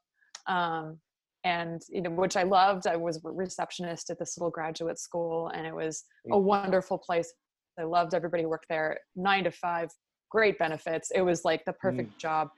um, 0.46 0.98
and 1.44 1.82
you 1.88 2.00
know 2.00 2.10
which 2.10 2.36
i 2.36 2.42
loved 2.42 2.86
i 2.86 2.96
was 2.96 3.16
a 3.16 3.20
receptionist 3.24 4.10
at 4.10 4.18
this 4.18 4.38
little 4.38 4.50
graduate 4.50 4.98
school 4.98 5.48
and 5.48 5.66
it 5.66 5.74
was 5.74 6.04
a 6.30 6.38
wonderful 6.38 6.96
place 6.96 7.32
I 7.78 7.84
loved 7.84 8.14
everybody 8.14 8.42
who 8.42 8.48
worked 8.48 8.68
there. 8.68 8.98
Nine 9.16 9.44
to 9.44 9.50
five, 9.50 9.90
great 10.30 10.58
benefits. 10.58 11.10
It 11.14 11.22
was 11.22 11.44
like 11.44 11.64
the 11.64 11.72
perfect 11.72 12.18
job. 12.18 12.48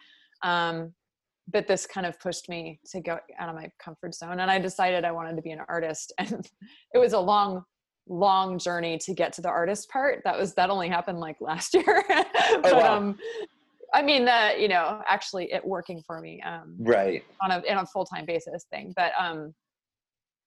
Um, 0.43 0.93
but 1.53 1.67
this 1.67 1.87
kind 1.87 2.07
of 2.07 2.19
pushed 2.21 2.49
me 2.49 2.81
to 2.91 3.01
go 3.01 3.19
out 3.39 3.49
of 3.49 3.55
my 3.55 3.71
comfort 3.79 4.15
zone. 4.15 4.41
And 4.41 4.51
I 4.51 4.59
decided 4.59 5.05
I 5.05 5.13
wanted 5.13 5.37
to 5.37 5.43
be 5.43 5.51
an 5.51 5.61
artist. 5.69 6.13
And 6.19 6.49
it 6.95 6.99
was 6.99 7.13
a 7.13 7.21
long, 7.21 7.65
long 8.09 8.59
journey 8.59 8.99
to 8.99 9.15
get 9.15 9.33
to 9.35 9.43
the 9.43 9.49
artist 9.49 9.91
part. 9.91 10.23
That 10.25 10.39
was 10.39 10.55
that 10.55 10.71
only 10.71 10.89
happened 10.89 11.21
like 11.21 11.37
last 11.41 11.75
year. 11.75 12.05
but 12.63 12.73
wow. 12.73 12.97
um 12.97 13.19
I 13.95 14.03
mean 14.03 14.25
the, 14.25 14.55
you 14.59 14.69
know, 14.69 15.03
actually 15.09 15.53
it 15.53 15.65
working 15.65 16.03
for 16.07 16.21
me 16.21 16.43
um 16.43 16.77
Right. 16.79 17.25
on 17.41 17.51
a 17.53 17.61
in 17.61 17.79
a 17.79 17.87
full 17.87 18.05
time 18.05 18.27
basis 18.27 18.67
thing. 18.71 18.93
But 18.97 19.13
um 19.19 19.55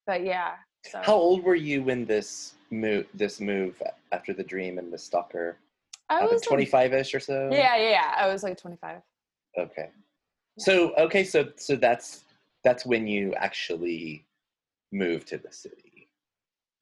but 0.06 0.24
yeah. 0.24 0.54
So 0.86 1.01
How 1.04 1.16
old 1.16 1.44
were 1.44 1.56
you 1.56 1.82
when 1.84 2.06
this 2.06 2.54
move 2.70 3.08
this 3.13 3.39
move 3.39 3.82
after 4.12 4.34
the 4.34 4.44
dream 4.44 4.77
and 4.77 4.92
the 4.94 4.98
stalker? 4.98 5.58
I 6.10 6.24
was 6.25 6.42
twenty 6.42 6.66
five 6.66 6.94
ish 6.94 7.13
or 7.16 7.20
so. 7.20 7.50
Yeah, 7.51 7.75
yeah, 7.77 7.89
yeah. 7.89 8.13
I 8.18 8.27
was 8.27 8.44
like 8.44 8.58
25. 8.58 9.01
Okay. 9.58 9.89
So 10.60 10.94
okay, 10.96 11.24
so 11.24 11.50
so 11.56 11.75
that's 11.75 12.24
that's 12.63 12.86
when 12.86 13.08
you 13.08 13.34
actually 13.36 14.25
moved 14.92 15.27
to 15.30 15.38
the 15.38 15.51
city. 15.51 15.97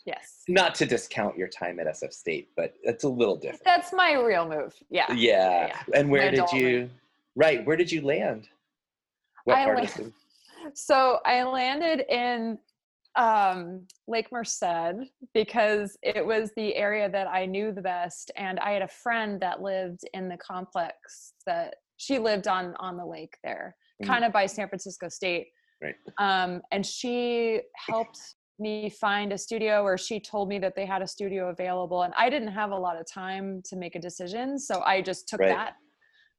Yes. 0.06 0.44
Not 0.48 0.76
to 0.76 0.86
discount 0.86 1.36
your 1.38 1.48
time 1.48 1.80
at 1.80 1.88
SF 1.88 2.14
State, 2.14 2.50
but 2.56 2.76
it's 2.84 3.04
a 3.04 3.10
little 3.10 3.36
different. 3.36 3.64
That's 3.66 3.92
my 3.92 4.14
real 4.14 4.48
move. 4.48 4.76
Yeah. 4.90 5.12
yeah. 5.14 5.68
yeah. 5.68 5.82
And 6.00 6.10
where 6.12 6.32
My 6.32 6.38
did 6.38 6.52
you? 6.52 6.90
Right. 7.36 7.66
Where 7.66 7.76
did 7.76 7.92
you 7.92 8.02
land? 8.02 8.48
What 9.46 9.58
I 9.58 9.66
part 9.66 9.78
la- 9.78 10.06
of? 10.06 10.14
So 10.74 11.20
I 11.26 11.44
landed 11.44 12.06
in 12.10 12.58
um, 13.16 13.86
Lake 14.08 14.32
Merced 14.32 14.64
because 15.34 15.96
it 16.02 16.26
was 16.26 16.52
the 16.58 16.76
area 16.76 17.08
that 17.10 17.28
I 17.28 17.46
knew 17.46 17.72
the 17.72 17.82
best, 17.82 18.32
and 18.36 18.60
I 18.60 18.72
had 18.72 18.82
a 18.82 18.88
friend 18.88 19.40
that 19.42 19.62
lived 19.62 20.02
in 20.14 20.28
the 20.28 20.38
complex 20.38 21.34
that 21.46 21.76
she 21.98 22.18
lived 22.20 22.48
on 22.48 22.76
on 22.80 22.98
the 22.98 23.06
lake 23.06 23.38
there, 23.44 23.76
Mhm. 24.02 24.08
kind 24.08 24.26
of 24.26 24.34
by 24.34 24.48
San 24.48 24.68
Francisco 24.68 25.08
State. 25.08 25.48
Right. 25.82 25.96
Um, 26.18 26.62
and 26.72 26.86
she 26.86 27.62
helped 27.76 28.35
me 28.60 28.90
find 28.90 29.34
a 29.34 29.38
studio, 29.38 29.84
or 29.84 29.98
she 29.98 30.20
told 30.20 30.50
me 30.50 30.60
that 30.60 30.76
they 30.76 30.86
had 30.86 31.02
a 31.02 31.08
studio 31.08 31.50
available, 31.50 32.04
and 32.04 32.14
I 32.16 32.30
didn't 32.30 32.50
have 32.54 32.72
a 32.72 32.78
lot 32.78 33.00
of 33.00 33.06
time 33.12 33.62
to 33.66 33.76
make 33.76 33.96
a 33.96 34.00
decision, 34.00 34.58
so 34.60 34.82
I 34.86 35.02
just 35.02 35.28
took 35.28 35.42
Right. 35.42 35.50
that 35.50 35.76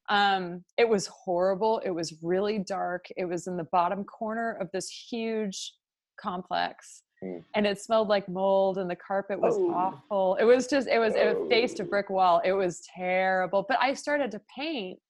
um 0.08 0.62
it 0.78 0.88
was 0.88 1.08
horrible 1.08 1.80
it 1.84 1.90
was 1.90 2.14
really 2.22 2.60
dark 2.60 3.06
it 3.16 3.24
was 3.24 3.48
in 3.48 3.56
the 3.56 3.66
bottom 3.72 4.04
corner 4.04 4.52
of 4.60 4.70
this 4.72 4.88
huge 4.88 5.72
complex 6.16 7.02
Mm. 7.24 7.42
and 7.56 7.66
it 7.66 7.80
smelled 7.80 8.06
like 8.06 8.28
mold 8.28 8.78
and 8.78 8.88
the 8.88 8.94
carpet 8.94 9.40
was 9.40 9.56
Oh. 9.58 9.72
awful 9.74 10.36
it 10.36 10.44
was 10.44 10.68
just 10.68 10.86
it 10.86 11.00
was 11.00 11.16
it 11.16 11.36
Oh. 11.36 11.48
faced 11.48 11.80
a 11.80 11.84
brick 11.84 12.08
wall 12.08 12.40
it 12.44 12.52
was 12.52 12.82
terrible 12.94 13.64
but 13.68 13.78
i 13.80 13.94
started 13.94 14.30
to 14.30 14.40
paint 14.56 15.00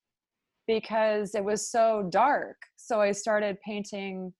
because 0.66 1.34
it 1.34 1.44
was 1.44 1.68
so 1.70 2.08
dark 2.10 2.56
so 2.76 2.98
i 2.98 3.12
started 3.12 3.60
painting 3.60 4.32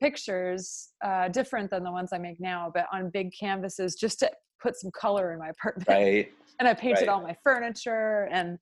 pictures 0.00 0.90
uh, 1.04 1.28
different 1.28 1.70
than 1.70 1.82
the 1.84 1.90
ones 1.90 2.10
i 2.12 2.18
make 2.18 2.40
now 2.40 2.70
but 2.74 2.86
on 2.92 3.10
big 3.10 3.30
canvases 3.38 3.94
just 3.94 4.18
to 4.18 4.30
put 4.62 4.76
some 4.76 4.90
color 4.92 5.32
in 5.32 5.38
my 5.38 5.48
apartment 5.48 5.88
Right. 5.88 6.32
and 6.58 6.66
i 6.68 6.74
painted 6.74 7.00
right. 7.02 7.08
all 7.08 7.22
my 7.22 7.36
furniture 7.44 8.28
and 8.32 8.58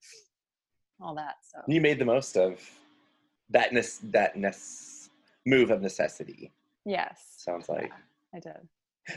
all 1.00 1.14
that 1.14 1.34
so 1.42 1.60
You 1.68 1.80
made 1.80 1.98
the 1.98 2.04
most 2.04 2.36
of 2.36 2.60
that 3.50 3.72
ness 3.72 4.00
that 4.04 4.36
ness 4.36 5.10
move 5.46 5.70
of 5.70 5.80
necessity. 5.80 6.52
yes 6.84 7.34
Sounds 7.38 7.68
like. 7.68 7.90
yeah, 7.90 8.36
i 8.36 8.40
did 8.40 8.68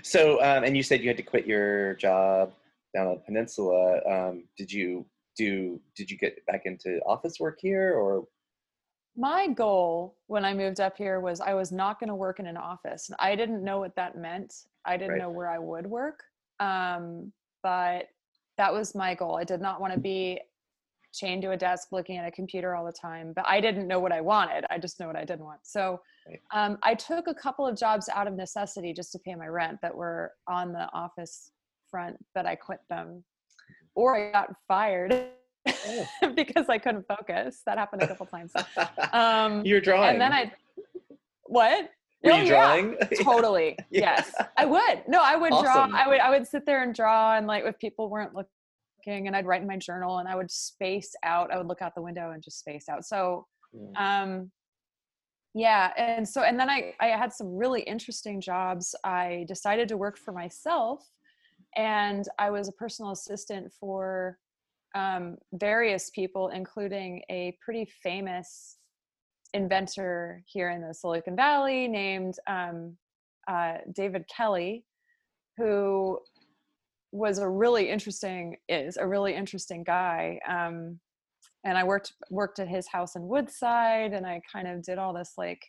So, 0.03 0.41
um, 0.41 0.63
and 0.63 0.77
you 0.77 0.83
said 0.83 1.01
you 1.01 1.07
had 1.09 1.17
to 1.17 1.23
quit 1.23 1.45
your 1.45 1.95
job 1.95 2.53
down 2.95 3.07
on 3.07 3.15
the 3.15 3.19
peninsula. 3.21 3.99
Um, 4.09 4.45
did 4.57 4.71
you 4.71 5.05
do? 5.37 5.81
Did 5.97 6.09
you 6.11 6.17
get 6.17 6.45
back 6.45 6.61
into 6.65 6.99
office 7.05 7.39
work 7.41 7.57
here, 7.61 7.93
or 7.95 8.25
my 9.15 9.47
goal 9.47 10.17
when 10.27 10.45
I 10.45 10.53
moved 10.53 10.79
up 10.79 10.97
here 10.97 11.19
was 11.19 11.41
I 11.41 11.53
was 11.53 11.71
not 11.71 11.99
going 11.99 12.07
to 12.09 12.15
work 12.15 12.39
in 12.39 12.47
an 12.47 12.57
office. 12.57 13.09
I 13.19 13.35
didn't 13.35 13.63
know 13.63 13.79
what 13.79 13.95
that 13.95 14.17
meant. 14.17 14.53
I 14.85 14.97
didn't 14.97 15.11
Right. 15.11 15.19
know 15.19 15.29
where 15.29 15.49
I 15.49 15.59
would 15.59 15.85
work. 15.85 16.23
Um, 16.59 17.31
but 17.61 18.07
that 18.57 18.71
was 18.73 18.95
my 18.95 19.13
goal. 19.15 19.37
I 19.37 19.43
did 19.43 19.61
not 19.61 19.81
want 19.81 19.93
to 19.93 19.99
be 19.99 20.39
chained 21.13 21.41
to 21.41 21.51
a 21.51 21.57
desk 21.57 21.89
looking 21.91 22.17
at 22.17 22.25
a 22.27 22.31
computer 22.31 22.73
all 22.75 22.85
the 22.85 22.91
time. 22.91 23.33
But 23.33 23.45
I 23.47 23.59
didn't 23.59 23.87
know 23.87 23.99
what 23.99 24.13
I 24.13 24.21
wanted. 24.21 24.65
I 24.69 24.77
just 24.77 24.99
know 24.99 25.07
what 25.07 25.17
I 25.17 25.25
didn't 25.25 25.43
want. 25.45 25.59
So 25.63 26.01
um, 26.51 26.77
I 26.81 26.95
took 26.95 27.27
a 27.27 27.33
couple 27.33 27.67
of 27.67 27.77
jobs 27.77 28.07
out 28.09 28.27
of 28.27 28.33
necessity 28.35 28.93
just 28.93 29.11
to 29.11 29.19
pay 29.19 29.35
my 29.35 29.47
rent 29.47 29.79
that 29.81 29.93
were 29.93 30.31
on 30.47 30.71
the 30.71 30.89
office 30.93 31.51
front, 31.89 32.17
but 32.33 32.45
I 32.45 32.55
quit 32.55 32.79
them. 32.89 33.23
Or 33.93 34.15
I 34.15 34.31
got 34.31 34.55
fired. 34.67 35.13
because 36.35 36.69
I 36.69 36.77
couldn't 36.77 37.05
focus. 37.07 37.61
That 37.65 37.77
happened 37.77 38.03
a 38.03 38.07
couple 38.07 38.25
times. 38.27 38.53
Um, 39.13 39.65
you're 39.65 39.81
drawing? 39.81 40.11
and 40.11 40.21
then 40.21 40.31
I, 40.33 40.51
what? 41.43 41.89
were 42.23 42.31
Oh, 42.31 42.37
you 42.37 42.43
yeah, 42.43 42.49
drawing? 42.49 42.97
totally. 43.23 43.77
Yeah. 43.89 44.15
Yes, 44.17 44.35
I 44.57 44.65
would. 44.65 45.03
No, 45.07 45.21
I 45.21 45.35
would 45.35 45.51
Awesome. 45.51 45.91
draw. 45.91 45.99
I 45.99 46.07
would. 46.07 46.19
I 46.19 46.29
would 46.29 46.47
sit 46.47 46.65
there 46.65 46.83
and 46.83 46.93
draw, 46.93 47.35
and 47.35 47.47
like 47.47 47.65
if 47.65 47.77
people 47.79 48.09
weren't 48.09 48.33
looking, 48.35 49.27
and 49.27 49.35
I'd 49.35 49.45
write 49.45 49.61
in 49.61 49.67
my 49.67 49.77
journal, 49.77 50.19
and 50.19 50.29
I 50.29 50.35
would 50.35 50.49
space 50.51 51.13
out. 51.23 51.51
I 51.51 51.57
would 51.57 51.67
look 51.67 51.81
out 51.81 51.93
the 51.95 52.01
window 52.01 52.31
and 52.31 52.41
just 52.43 52.59
space 52.59 52.87
out. 52.87 53.03
So, 53.05 53.47
um, 53.97 54.51
yeah, 55.53 55.91
and 55.97 56.27
so 56.27 56.43
and 56.43 56.57
then 56.59 56.69
I 56.69 56.93
I 57.01 57.07
had 57.07 57.33
some 57.33 57.53
really 57.57 57.81
interesting 57.81 58.39
jobs. 58.39 58.95
I 59.03 59.43
decided 59.47 59.89
to 59.89 59.97
work 59.97 60.17
for 60.17 60.31
myself, 60.31 61.03
and 61.75 62.23
I 62.39 62.49
was 62.51 62.69
a 62.69 62.73
personal 62.73 63.11
assistant 63.11 63.73
for 63.79 64.37
um, 64.95 65.37
various 65.53 66.09
people, 66.09 66.49
including 66.49 67.23
a 67.29 67.57
pretty 67.63 67.89
famous 68.03 68.77
inventor 69.53 70.43
here 70.45 70.69
in 70.69 70.81
the 70.81 70.93
Silicon 70.93 71.35
Valley 71.35 71.87
named 71.87 72.35
um, 72.47 72.95
uh, 73.47 73.77
David 73.93 74.25
Kelley, 74.35 74.85
who 75.57 76.19
was 77.11 77.39
a 77.39 77.49
really 77.49 77.89
interesting 77.89 78.55
is 78.69 78.97
a 78.97 79.07
really 79.07 79.35
interesting 79.35 79.83
guy. 79.83 80.39
Um, 80.47 80.99
and 81.63 81.77
I 81.77 81.83
worked 81.83 82.13
worked 82.29 82.59
at 82.59 82.67
his 82.67 82.87
house 82.87 83.15
in 83.15 83.27
Woodside, 83.27 84.13
and 84.13 84.25
I 84.25 84.41
kind 84.51 84.67
of 84.67 84.83
did 84.83 84.97
all 84.97 85.13
this 85.13 85.33
like 85.37 85.61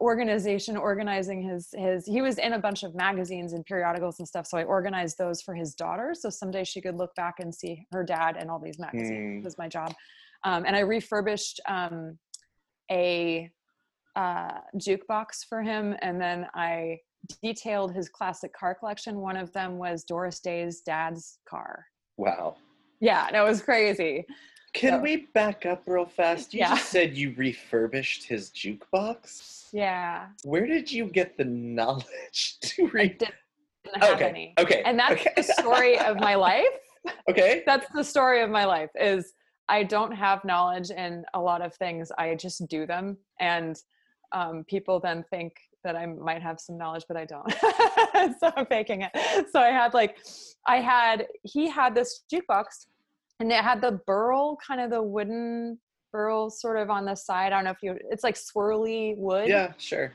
organization 0.00 0.76
organizing 0.76 1.42
his 1.42 1.68
his 1.74 2.06
he 2.06 2.22
was 2.22 2.38
in 2.38 2.54
a 2.54 2.58
bunch 2.58 2.82
of 2.82 2.94
magazines 2.94 3.52
and 3.52 3.64
periodicals 3.66 4.18
and 4.18 4.26
stuff 4.26 4.46
so 4.46 4.56
i 4.56 4.64
organized 4.64 5.18
those 5.18 5.42
for 5.42 5.54
his 5.54 5.74
daughter 5.74 6.14
so 6.18 6.30
someday 6.30 6.64
she 6.64 6.80
could 6.80 6.96
look 6.96 7.14
back 7.16 7.34
and 7.38 7.54
see 7.54 7.86
her 7.92 8.02
dad 8.02 8.36
and 8.38 8.50
all 8.50 8.58
these 8.58 8.78
magazines 8.78 9.40
Mm. 9.40 9.44
was 9.44 9.58
my 9.58 9.68
job 9.68 9.92
um, 10.44 10.64
and 10.66 10.74
i 10.74 10.80
refurbished 10.80 11.60
um, 11.68 12.18
a 12.90 13.50
uh, 14.16 14.58
jukebox 14.76 15.44
for 15.48 15.62
him 15.62 15.94
and 16.00 16.20
then 16.20 16.46
i 16.54 16.98
detailed 17.42 17.92
his 17.94 18.08
classic 18.08 18.52
car 18.54 18.74
collection 18.74 19.18
one 19.20 19.36
of 19.36 19.52
them 19.52 19.76
was 19.76 20.04
doris 20.04 20.40
day's 20.40 20.80
dad's 20.80 21.38
car 21.48 21.84
wow. 22.16 22.56
yeah 23.00 23.30
that 23.30 23.42
was 23.44 23.60
crazy 23.60 24.24
Can 24.72 24.92
So- 24.92 24.98
we 25.00 25.16
back 25.34 25.66
up 25.66 25.82
real 25.86 26.06
fast? 26.06 26.54
You 26.54 26.60
Yeah. 26.60 26.70
just 26.76 26.90
said 26.90 27.16
you 27.16 27.34
refurbished 27.36 28.24
his 28.26 28.50
jukebox. 28.50 29.68
yeah 29.72 30.28
Where 30.44 30.66
did 30.66 30.90
you 30.90 31.06
get 31.06 31.36
the 31.36 31.44
knowledge 31.44 32.58
to 32.62 32.86
i 32.86 32.90
re? 32.92 33.08
didn't 33.08 33.34
have 34.02 34.14
Okay. 34.16 34.28
any 34.28 34.54
Okay. 34.58 34.82
and 34.84 34.98
that's 34.98 35.12
okay. 35.20 35.32
the 35.36 35.42
story 35.44 35.96
of 35.98 36.18
my 36.18 36.34
life 36.50 36.66
okay. 37.28 37.62
that's 37.66 37.86
the 37.92 38.02
story 38.02 38.42
of 38.42 38.50
my 38.50 38.64
life 38.64 38.90
is 38.96 39.32
i 39.68 39.84
don't 39.84 40.10
have 40.12 40.44
knowledge 40.44 40.90
in 40.90 41.24
a 41.34 41.40
lot 41.40 41.62
of 41.62 41.72
things 41.76 42.10
i 42.18 42.34
just 42.34 42.66
do 42.68 42.84
them 42.86 43.16
and 43.38 43.76
um, 44.32 44.64
people 44.64 44.98
then 44.98 45.24
think 45.30 45.52
that 45.84 45.94
i 45.96 46.04
might 46.04 46.42
have 46.42 46.58
some 46.60 46.76
knowledge 46.76 47.04
but 47.08 47.16
i 47.16 47.24
don't 47.24 47.50
so 48.40 48.50
i'm 48.56 48.66
faking 48.66 49.02
it 49.02 49.12
so 49.52 49.60
i 49.60 49.68
had 49.68 49.94
like 49.94 50.18
i 50.66 50.76
had 50.80 51.26
he 51.44 51.68
had 51.68 51.94
this 51.94 52.24
jukebox 52.32 52.86
and 53.40 53.50
it 53.50 53.64
had 53.64 53.80
the 53.80 54.00
burl 54.06 54.56
kind 54.64 54.80
of 54.80 54.90
the 54.90 55.02
wooden 55.02 55.78
burl 56.12 56.50
sort 56.50 56.76
of 56.76 56.90
on 56.90 57.04
the 57.04 57.14
side. 57.14 57.46
I 57.52 57.56
don't 57.56 57.64
know 57.64 57.70
if 57.70 57.82
you 57.82 57.96
it's 58.10 58.22
like 58.22 58.36
swirly 58.36 59.16
wood. 59.16 59.48
Yeah. 59.48 59.72
Sure. 59.78 60.12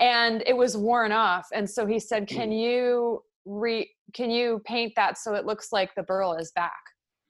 and 0.00 0.42
it 0.46 0.56
was 0.56 0.76
worn 0.76 1.12
off. 1.12 1.46
And 1.54 1.68
so 1.68 1.86
he 1.86 1.98
said 1.98 2.26
can 2.26 2.50
you 2.52 3.22
re 3.46 3.88
can 4.14 4.30
you 4.30 4.60
paint 4.66 4.92
that 4.96 5.18
so 5.18 5.34
it 5.34 5.46
looks 5.46 5.68
like 5.72 5.94
the 5.94 6.02
burl 6.02 6.34
is 6.34 6.52
back? 6.52 6.72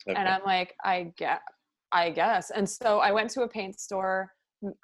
Okay. 0.09 0.19
and 0.19 0.29
i'm 0.29 0.43
like 0.45 0.75
i 0.85 1.11
get 1.17 1.41
i 1.93 2.11
guess. 2.11 2.51
And 2.51 2.69
so 2.69 2.99
i 2.99 3.11
went 3.13 3.31
to 3.31 3.43
a 3.43 3.49
paint 3.49 3.79
store 3.79 4.31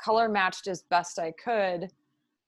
color 0.02 0.28
matched 0.28 0.66
as 0.66 0.84
best 0.90 1.18
i 1.18 1.32
could 1.42 1.88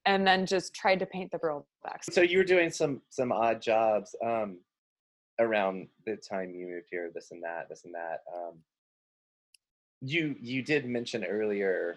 and 0.04 0.26
then 0.26 0.45
just 0.47 0.75
tried 0.75 0.99
to 0.99 1.07
paint 1.07 1.31
the 1.31 1.38
burl 1.38 1.66
back. 1.85 2.02
So 2.02 2.23
you 2.23 2.38
were 2.38 2.45
doing 2.45 2.71
some 2.71 3.00
some 3.11 3.31
odd 3.31 3.62
jobs. 3.62 4.14
Um 4.26 4.59
around 5.38 5.88
the 6.06 6.16
time 6.16 6.54
you 6.54 6.66
moved 6.66 6.88
here 6.90 7.10
this 7.14 7.30
and 7.30 7.42
that 7.42 7.68
this 7.68 7.84
and 7.84 7.94
that 7.94 8.22
um 8.34 8.54
you 10.00 10.34
you 10.40 10.62
did 10.62 10.86
mention 10.86 11.24
earlier 11.24 11.96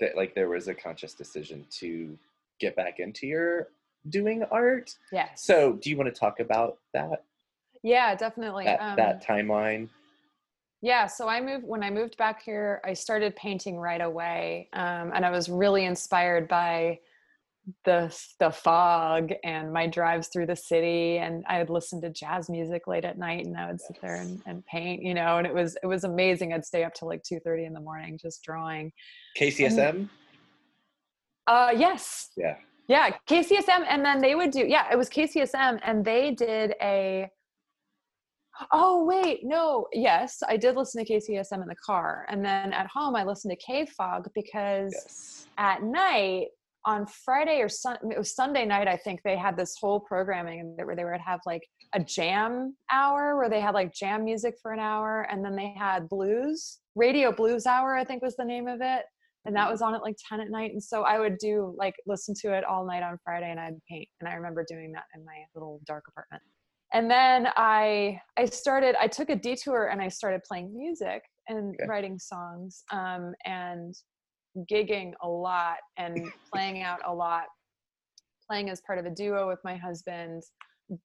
that 0.00 0.16
like 0.16 0.34
there 0.34 0.48
was 0.48 0.68
a 0.68 0.74
conscious 0.74 1.14
decision 1.14 1.64
to 1.70 2.18
get 2.60 2.74
back 2.74 2.98
into 2.98 3.26
your 3.26 3.68
doing 4.08 4.42
art 4.50 4.96
Yeah. 5.12 5.28
so 5.34 5.74
do 5.74 5.90
you 5.90 5.96
want 5.96 6.12
to 6.12 6.18
talk 6.18 6.40
about 6.40 6.78
that 6.92 7.22
yeah 7.82 8.14
definitely 8.14 8.64
that, 8.64 8.80
um, 8.80 8.96
that 8.96 9.24
timeline 9.26 9.88
Yeah, 10.82 11.06
so 11.06 11.28
I 11.28 11.40
moved 11.40 11.64
when 11.66 11.82
I 11.82 11.88
moved 11.88 12.18
back 12.18 12.42
here. 12.42 12.82
I 12.84 12.92
started 12.92 13.34
painting 13.36 13.78
right 13.78 14.02
away, 14.02 14.68
um, 14.74 15.12
and 15.14 15.24
I 15.24 15.30
was 15.30 15.48
really 15.48 15.86
inspired 15.86 16.46
by 16.46 17.00
the 17.84 18.14
the 18.40 18.50
fog 18.50 19.32
and 19.42 19.72
my 19.72 19.86
drives 19.86 20.28
through 20.28 20.46
the 20.46 20.56
city. 20.56 21.18
And 21.18 21.44
I 21.48 21.58
would 21.58 21.70
listen 21.70 22.00
to 22.02 22.10
jazz 22.10 22.50
music 22.50 22.86
late 22.86 23.04
at 23.04 23.18
night, 23.18 23.46
and 23.46 23.56
I 23.56 23.66
would 23.66 23.80
sit 23.80 23.96
there 24.02 24.16
and, 24.16 24.40
and 24.46 24.64
paint. 24.66 25.02
You 25.02 25.14
know, 25.14 25.38
and 25.38 25.46
it 25.46 25.54
was 25.54 25.76
it 25.82 25.86
was 25.86 26.04
amazing. 26.04 26.52
I'd 26.52 26.64
stay 26.64 26.84
up 26.84 26.94
till 26.94 27.08
like 27.08 27.22
two 27.22 27.40
thirty 27.40 27.64
in 27.64 27.72
the 27.72 27.80
morning 27.80 28.18
just 28.20 28.42
drawing. 28.42 28.92
kcsm 29.38 30.08
Uh, 31.46 31.70
yes, 31.74 32.30
yeah 32.36 32.56
yeah, 32.86 33.10
KCSM, 33.26 33.86
and 33.88 34.04
then 34.04 34.20
they 34.20 34.34
would 34.34 34.50
do 34.50 34.66
yeah, 34.66 34.92
it 34.92 34.96
was 34.96 35.08
KCSM, 35.08 35.80
and 35.84 36.04
they 36.04 36.32
did 36.32 36.74
a. 36.82 37.28
Oh 38.72 39.04
wait, 39.04 39.40
no, 39.42 39.88
yes, 39.92 40.40
I 40.46 40.56
did 40.56 40.76
listen 40.76 41.04
to 41.04 41.12
KCSM 41.12 41.62
in 41.62 41.66
the 41.66 41.76
car, 41.84 42.26
and 42.28 42.44
then 42.44 42.72
at 42.72 42.86
home 42.86 43.16
I 43.16 43.24
listened 43.24 43.56
to 43.58 43.72
KFOG 43.72 44.26
because 44.34 44.92
yes 44.92 45.34
at 45.58 45.82
night 45.82 46.46
on 46.86 47.06
Friday 47.06 47.60
or 47.60 47.68
Sun, 47.68 47.98
it 48.10 48.18
was 48.18 48.34
Sunday 48.34 48.64
night, 48.66 48.88
I 48.88 48.96
think 48.96 49.20
they 49.22 49.36
had 49.36 49.56
this 49.56 49.76
whole 49.80 50.00
programming 50.00 50.74
where 50.76 50.94
they 50.96 51.04
would 51.04 51.20
have 51.20 51.40
like 51.46 51.66
a 51.94 52.00
jam 52.00 52.76
hour 52.92 53.36
where 53.36 53.48
they 53.48 53.60
had 53.60 53.74
like 53.74 53.94
jam 53.94 54.24
music 54.24 54.54
for 54.60 54.72
an 54.72 54.80
hour, 54.80 55.26
and 55.30 55.44
then 55.44 55.56
they 55.56 55.74
had 55.76 56.08
blues 56.08 56.80
radio 56.94 57.32
blues 57.32 57.66
hour, 57.66 57.96
I 57.96 58.04
think 58.04 58.22
was 58.22 58.36
the 58.36 58.44
name 58.44 58.68
of 58.68 58.80
it, 58.80 59.02
and 59.44 59.56
that 59.56 59.70
was 59.70 59.82
on 59.82 59.94
at 59.94 60.02
like 60.02 60.16
ten 60.28 60.40
at 60.40 60.50
night, 60.50 60.72
and 60.72 60.82
so 60.82 61.02
I 61.02 61.18
would 61.18 61.38
do 61.38 61.74
like 61.76 61.94
listen 62.06 62.34
to 62.42 62.52
it 62.52 62.64
all 62.64 62.86
night 62.86 63.02
on 63.02 63.18
Friday, 63.24 63.50
and 63.50 63.58
I'd 63.60 63.80
paint, 63.90 64.08
and 64.20 64.28
I 64.28 64.34
remember 64.34 64.64
doing 64.68 64.92
that 64.92 65.04
in 65.14 65.24
my 65.24 65.44
little 65.54 65.80
dark 65.86 66.04
apartment. 66.08 66.42
And 66.92 67.10
then 67.10 67.48
I 67.56 68.20
I 68.36 68.44
started 68.44 68.94
I 69.00 69.08
took 69.08 69.28
a 69.30 69.36
detour 69.36 69.88
and 69.88 70.00
I 70.00 70.08
started 70.08 70.42
playing 70.44 70.72
music 70.76 71.22
and 71.48 71.74
Okay. 71.74 71.86
writing 71.88 72.18
songs 72.18 72.84
um, 72.92 73.34
and 73.44 73.94
gigging 74.70 75.12
a 75.22 75.28
lot 75.28 75.78
and 75.96 76.30
playing 76.52 76.82
out 76.82 77.00
a 77.06 77.12
lot, 77.12 77.44
playing 78.48 78.70
as 78.70 78.80
part 78.86 78.98
of 78.98 79.06
a 79.06 79.10
duo 79.10 79.48
with 79.48 79.58
my 79.64 79.76
husband, 79.76 80.42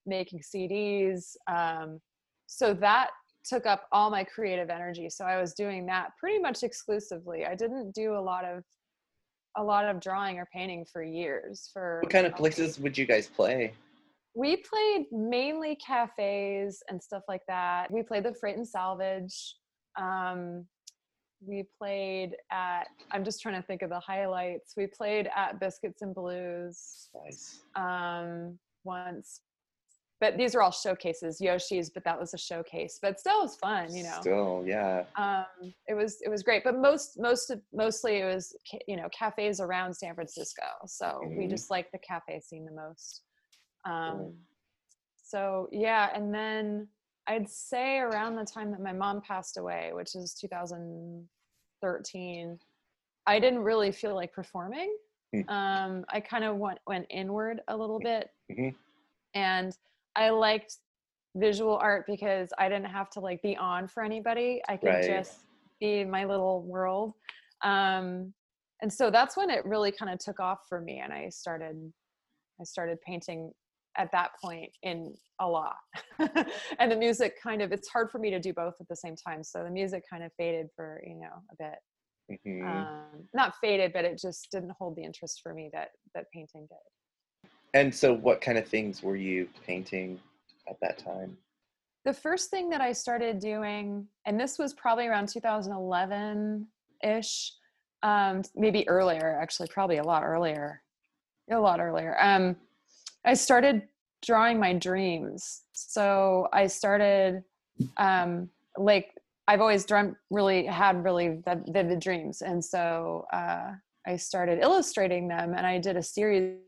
making 0.05 0.41
CDs. 0.41 1.35
Um, 1.51 1.99
so 2.47 2.73
that 2.75 3.09
took 3.45 3.65
up 3.65 3.87
all 3.91 4.09
my 4.09 4.23
creative 4.23 4.69
energy. 4.69 5.09
So 5.09 5.25
I 5.25 5.39
was 5.39 5.53
doing 5.53 5.85
that 5.87 6.09
pretty 6.19 6.39
much 6.39 6.63
exclusively. 6.63 7.45
I 7.45 7.55
didn't 7.55 7.93
do 7.93 8.15
a 8.15 8.21
lot 8.21 8.45
of 8.45 8.63
a 9.57 9.63
lot 9.63 9.85
of 9.85 9.99
drawing 9.99 10.37
or 10.37 10.47
painting 10.53 10.85
for 10.85 11.01
years. 11.03 11.69
For 11.73 11.99
What 12.03 12.11
kind 12.11 12.27
of 12.27 12.35
places 12.35 12.79
would 12.79 12.97
you 12.97 13.05
guys 13.05 13.27
play? 13.27 13.73
We 14.35 14.57
played 14.57 15.05
mainly 15.11 15.75
cafes 15.75 16.83
and 16.87 17.01
stuff 17.01 17.23
like 17.27 17.41
that. 17.47 17.91
We 17.91 18.03
played 18.03 18.23
the 18.23 18.33
Freight 18.33 18.57
and 18.57 18.67
Salvage. 18.67 19.55
Um, 19.99 20.65
we 21.45 21.63
played 21.77 22.35
at. 22.51 22.87
I'm 23.11 23.23
just 23.23 23.41
trying 23.41 23.55
to 23.55 23.65
think 23.65 23.81
of 23.81 23.89
the 23.89 23.99
highlights. 23.99 24.73
We 24.75 24.87
played 24.87 25.29
at 25.35 25.59
Biscuits 25.59 26.01
and 26.01 26.13
Blues 26.13 27.09
Nice. 27.15 27.59
um, 27.75 28.57
once, 28.83 29.41
but 30.19 30.37
these 30.37 30.53
are 30.55 30.61
all 30.61 30.71
showcases. 30.71 31.39
Yoshi's, 31.39 31.89
but 31.89 32.03
that 32.03 32.19
was 32.19 32.33
a 32.33 32.37
showcase. 32.37 32.99
But 33.01 33.19
still, 33.19 33.39
it 33.39 33.43
was 33.43 33.55
fun. 33.55 33.93
You 33.95 34.03
know, 34.03 34.17
Still, 34.19 34.63
yeah. 34.65 35.03
um, 35.15 35.73
it 35.87 35.93
was 35.93 36.17
it 36.25 36.29
was 36.29 36.43
great. 36.43 36.63
But 36.63 36.77
most 36.77 37.17
most 37.17 37.49
of, 37.51 37.61
mostly 37.73 38.17
it 38.17 38.25
was 38.25 38.53
you 38.87 38.97
know 38.97 39.07
cafes 39.17 39.59
around 39.61 39.93
San 39.93 40.15
Francisco. 40.15 40.63
So 40.87 41.21
we 41.25 41.45
Mhm. 41.45 41.49
just 41.49 41.69
like 41.69 41.89
the 41.91 41.99
cafe 41.99 42.39
scene 42.41 42.65
the 42.65 42.71
most. 42.73 43.21
Cool. 43.85 43.93
Um, 43.95 44.33
so 45.23 45.69
yeah, 45.71 46.09
and 46.13 46.33
then 46.33 46.87
I'd 47.29 47.47
say 47.47 47.99
around 47.99 48.35
the 48.35 48.43
time 48.43 48.71
that 48.71 48.81
my 48.81 48.91
mom 48.91 49.21
passed 49.21 49.55
away, 49.57 49.91
which 49.93 50.15
is 50.15 50.33
2013, 50.33 52.59
I 53.27 53.39
didn't 53.39 53.59
really 53.59 53.91
feel 53.91 54.15
like 54.15 54.33
performing. 54.33 54.97
Mm. 55.35 55.47
Um, 55.47 56.03
I 56.09 56.21
kind 56.21 56.43
of 56.43 56.57
went 56.57 56.79
went 56.87 57.05
inward 57.11 57.61
a 57.67 57.77
little 57.77 57.99
bit, 57.99 58.31
Mhm. 58.49 58.75
and 59.35 59.77
I 60.15 60.31
liked 60.31 60.77
visual 61.35 61.77
art 61.77 62.07
because 62.07 62.51
I 62.57 62.67
didn't 62.67 62.89
have 62.89 63.11
to 63.11 63.19
like 63.19 63.43
be 63.43 63.55
on 63.55 63.87
for 63.87 64.01
anybody. 64.03 64.63
I 64.67 64.75
could 64.77 64.89
Right. 64.89 65.03
just 65.03 65.45
be 65.79 65.99
in 65.99 66.09
my 66.09 66.25
little 66.25 66.63
world. 66.63 67.13
Um, 67.61 68.33
and 68.81 68.91
so 68.91 69.11
that's 69.11 69.37
when 69.37 69.51
it 69.51 69.63
really 69.65 69.91
kind 69.91 70.11
of 70.11 70.17
took 70.17 70.39
off 70.39 70.67
for 70.67 70.81
me, 70.81 70.97
and 70.99 71.13
I 71.13 71.29
started 71.29 71.93
I 72.59 72.63
started 72.63 72.99
painting 73.01 73.53
at 73.99 74.11
that 74.13 74.31
point 74.41 74.71
in 74.81 75.13
a 75.39 75.47
lot. 75.47 75.75
and 76.79 76.91
the 76.91 76.95
music 76.95 77.35
kind 77.41 77.61
of, 77.61 77.71
it's 77.71 77.89
hard 77.89 78.09
for 78.09 78.17
me 78.17 78.29
to 78.31 78.39
do 78.39 78.53
both 78.53 78.73
at 78.79 78.87
the 78.87 78.95
same 78.95 79.15
time. 79.15 79.43
So 79.43 79.63
the 79.63 79.69
music 79.69 80.03
kind 80.09 80.23
of 80.23 80.31
faded 80.37 80.67
for, 80.75 81.03
you 81.05 81.15
know, 81.15 81.43
a 81.51 81.55
bit. 81.59 82.39
Mhm. 82.45 82.65
Um, 82.65 83.27
not 83.33 83.55
faded, 83.59 83.91
but 83.91 84.05
it 84.05 84.17
just 84.19 84.47
didn't 84.51 84.71
hold 84.79 84.95
the 84.95 85.03
interest 85.03 85.41
for 85.43 85.53
me 85.53 85.69
that, 85.73 85.89
that 86.15 86.25
painting 86.33 86.67
did. 86.69 87.51
and 87.73 87.93
so, 87.93 88.13
what 88.13 88.41
kind 88.41 88.57
of 88.57 88.67
things 88.67 89.03
were 89.03 89.15
you 89.15 89.47
painting 89.65 90.19
at 90.67 90.77
that 90.81 90.97
time? 90.97 91.37
The 92.05 92.13
first 92.13 92.49
thing 92.49 92.69
that 92.69 92.81
I 92.81 92.93
started 92.93 93.39
doing, 93.39 94.07
and 94.25 94.39
this 94.39 94.57
was 94.57 94.73
probably 94.73 95.07
around 95.07 95.27
2011 95.29 96.67
ish, 97.03 97.53
um, 98.01 98.41
maybe 98.55 98.87
earlier, 98.87 99.37
actually, 99.41 99.67
probably 99.67 99.97
a 99.97 100.03
lot 100.03 100.23
earlier, 100.23 100.81
a 101.51 101.59
lot 101.59 101.79
earlier. 101.79 102.15
Um, 102.19 102.55
I 103.25 103.33
started 103.33 103.83
drawing 104.21 104.59
my 104.59 104.73
dreams. 104.73 105.63
So 105.73 106.47
I 106.53 106.67
started, 106.67 107.43
um, 107.97 108.49
like, 108.77 109.13
I've 109.47 109.61
always 109.61 109.85
dreamt 109.85 110.15
really, 110.29 110.65
had 110.65 111.03
really 111.03 111.41
vivid 111.67 111.99
dreams. 111.99 112.41
And 112.41 112.63
so 112.63 113.25
uh, 113.33 113.71
I 114.05 114.15
started 114.15 114.59
illustrating 114.61 115.27
them, 115.27 115.53
and 115.55 115.65
I 115.65 115.79
did 115.79 115.97
a 115.97 116.03
series 116.03 116.59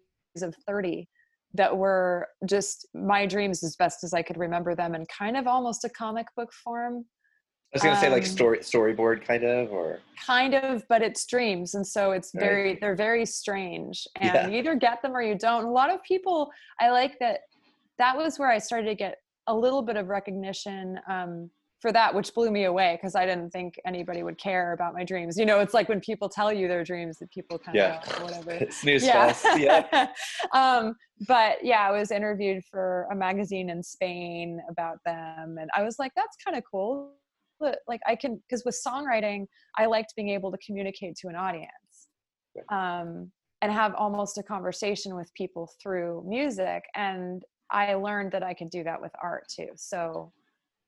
of 0.41 0.55
30 0.65 1.07
that 1.53 1.77
were 1.77 2.27
just 2.45 2.87
my 2.93 3.25
dreams 3.25 3.63
as 3.63 3.75
best 3.75 4.03
as 4.03 4.13
I 4.13 4.21
could 4.21 4.37
remember 4.37 4.73
them 4.73 4.95
in 4.95 5.05
kind 5.05 5.35
of 5.35 5.47
almost 5.47 5.83
a 5.83 5.89
comic 5.89 6.27
book 6.35 6.51
form. 6.53 7.05
I 7.73 7.77
was 7.77 7.83
gonna 7.83 7.95
say 7.95 8.09
like 8.09 8.23
Um, 8.23 8.29
story 8.29 8.59
storyboard 8.59 9.25
kind 9.25 9.43
of, 9.43 9.71
or 9.71 9.99
Kind 10.25 10.53
of, 10.55 10.83
but 10.89 11.01
it's 11.01 11.25
dreams. 11.25 11.73
And 11.73 11.87
so 11.87 12.11
it's 12.11 12.31
Right. 12.35 12.41
very, 12.41 12.77
they're 12.81 12.95
very 12.95 13.25
strange. 13.25 14.07
And 14.17 14.33
Yeah. 14.33 14.47
you 14.47 14.57
either 14.57 14.75
get 14.75 15.01
them 15.01 15.15
or 15.15 15.21
you 15.21 15.35
don't. 15.35 15.65
A 15.65 15.71
lot 15.71 15.89
of 15.91 16.03
people, 16.03 16.51
I 16.79 16.91
like 16.91 17.17
that. 17.19 17.41
That 17.97 18.17
was 18.17 18.37
where 18.37 18.49
I 18.49 18.57
started 18.57 18.87
to 18.87 18.95
get 18.95 19.17
a 19.47 19.55
little 19.55 19.81
bit 19.81 19.95
of 19.95 20.09
recognition 20.09 20.99
um, 21.09 21.49
for 21.79 21.91
that, 21.91 22.13
which 22.13 22.33
blew 22.35 22.51
me 22.51 22.65
away 22.65 22.95
because 22.97 23.15
I 23.15 23.25
didn't 23.25 23.49
think 23.51 23.79
anybody 23.85 24.21
would 24.21 24.37
care 24.37 24.73
about 24.73 24.93
my 24.93 25.03
dreams. 25.03 25.37
You 25.37 25.45
know, 25.45 25.61
it's 25.61 25.73
like 25.73 25.89
when 25.89 25.99
people 26.01 26.29
tell 26.29 26.53
you 26.53 26.67
their 26.67 26.83
dreams 26.83 27.17
that 27.19 27.31
people 27.31 27.57
kind 27.57 27.77
yeah, 27.77 27.99
of 28.01 28.05
go, 28.05 28.15
"Oh, 28.19 28.23
whatever. 28.25 28.65
snooze 28.71 29.03
yeah. 29.03 29.33
Yeah. 29.57 30.07
um, 30.53 30.95
but 31.27 31.63
yeah, 31.63 31.87
I 31.87 31.91
was 31.91 32.11
interviewed 32.11 32.63
for 32.65 33.07
a 33.11 33.15
magazine 33.15 33.69
in 33.69 33.81
Spain 33.81 34.61
about 34.69 34.97
them, 35.05 35.57
and 35.59 35.69
I 35.75 35.81
was 35.83 35.97
like, 35.97 36.11
that's 36.15 36.35
kind 36.45 36.55
of 36.57 36.63
cool. 36.69 37.13
But 37.61 37.79
like, 37.87 38.01
I 38.07 38.15
can 38.15 38.41
because 38.47 38.63
with 38.65 38.77
songwriting, 38.85 39.45
I 39.77 39.85
liked 39.85 40.13
being 40.15 40.29
able 40.29 40.51
to 40.51 40.57
communicate 40.65 41.15
to 41.17 41.27
an 41.29 41.35
audience, 41.35 42.09
um, 42.69 43.31
and 43.61 43.71
have 43.71 43.93
almost 43.95 44.37
a 44.37 44.43
conversation 44.43 45.15
with 45.15 45.33
people 45.35 45.71
through 45.81 46.25
music. 46.27 46.83
And 46.95 47.43
I 47.71 47.93
learned 47.93 48.31
that 48.33 48.43
I 48.43 48.53
could 48.53 48.69
do 48.69 48.83
that 48.83 48.99
with 48.99 49.11
art 49.23 49.43
too. 49.55 49.69
So 49.75 50.33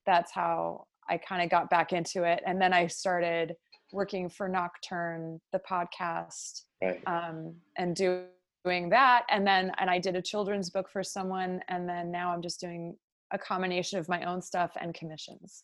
that's 0.06 0.32
how 0.34 0.88
I 1.10 1.18
kind 1.18 1.42
of 1.42 1.50
got 1.50 1.70
back 1.70 1.94
into 1.94 2.24
it. 2.24 2.42
And 2.46 2.62
then 2.62 2.74
I 2.74 2.88
started 2.88 3.56
working 3.92 4.28
for 4.28 4.50
Nocturne, 4.50 5.40
the 5.52 5.60
podcast, 5.60 6.64
Right. 6.82 7.02
um, 7.08 7.56
and 7.78 7.96
do, 7.96 8.26
doing 8.66 8.90
that. 8.90 9.24
And 9.30 9.46
then, 9.46 9.72
and 9.78 9.90
I 9.90 10.00
did 10.00 10.16
a 10.16 10.22
children's 10.22 10.70
book 10.70 10.90
for 10.90 11.04
someone. 11.04 11.62
And 11.70 11.88
then 11.88 12.12
now 12.12 12.34
I'm 12.34 12.42
just 12.42 12.60
doing 12.60 12.98
a 13.32 13.38
combination 13.38 14.00
of 14.00 14.10
my 14.10 14.24
own 14.24 14.42
stuff 14.42 14.72
and 14.82 14.94
commissions. 14.94 15.64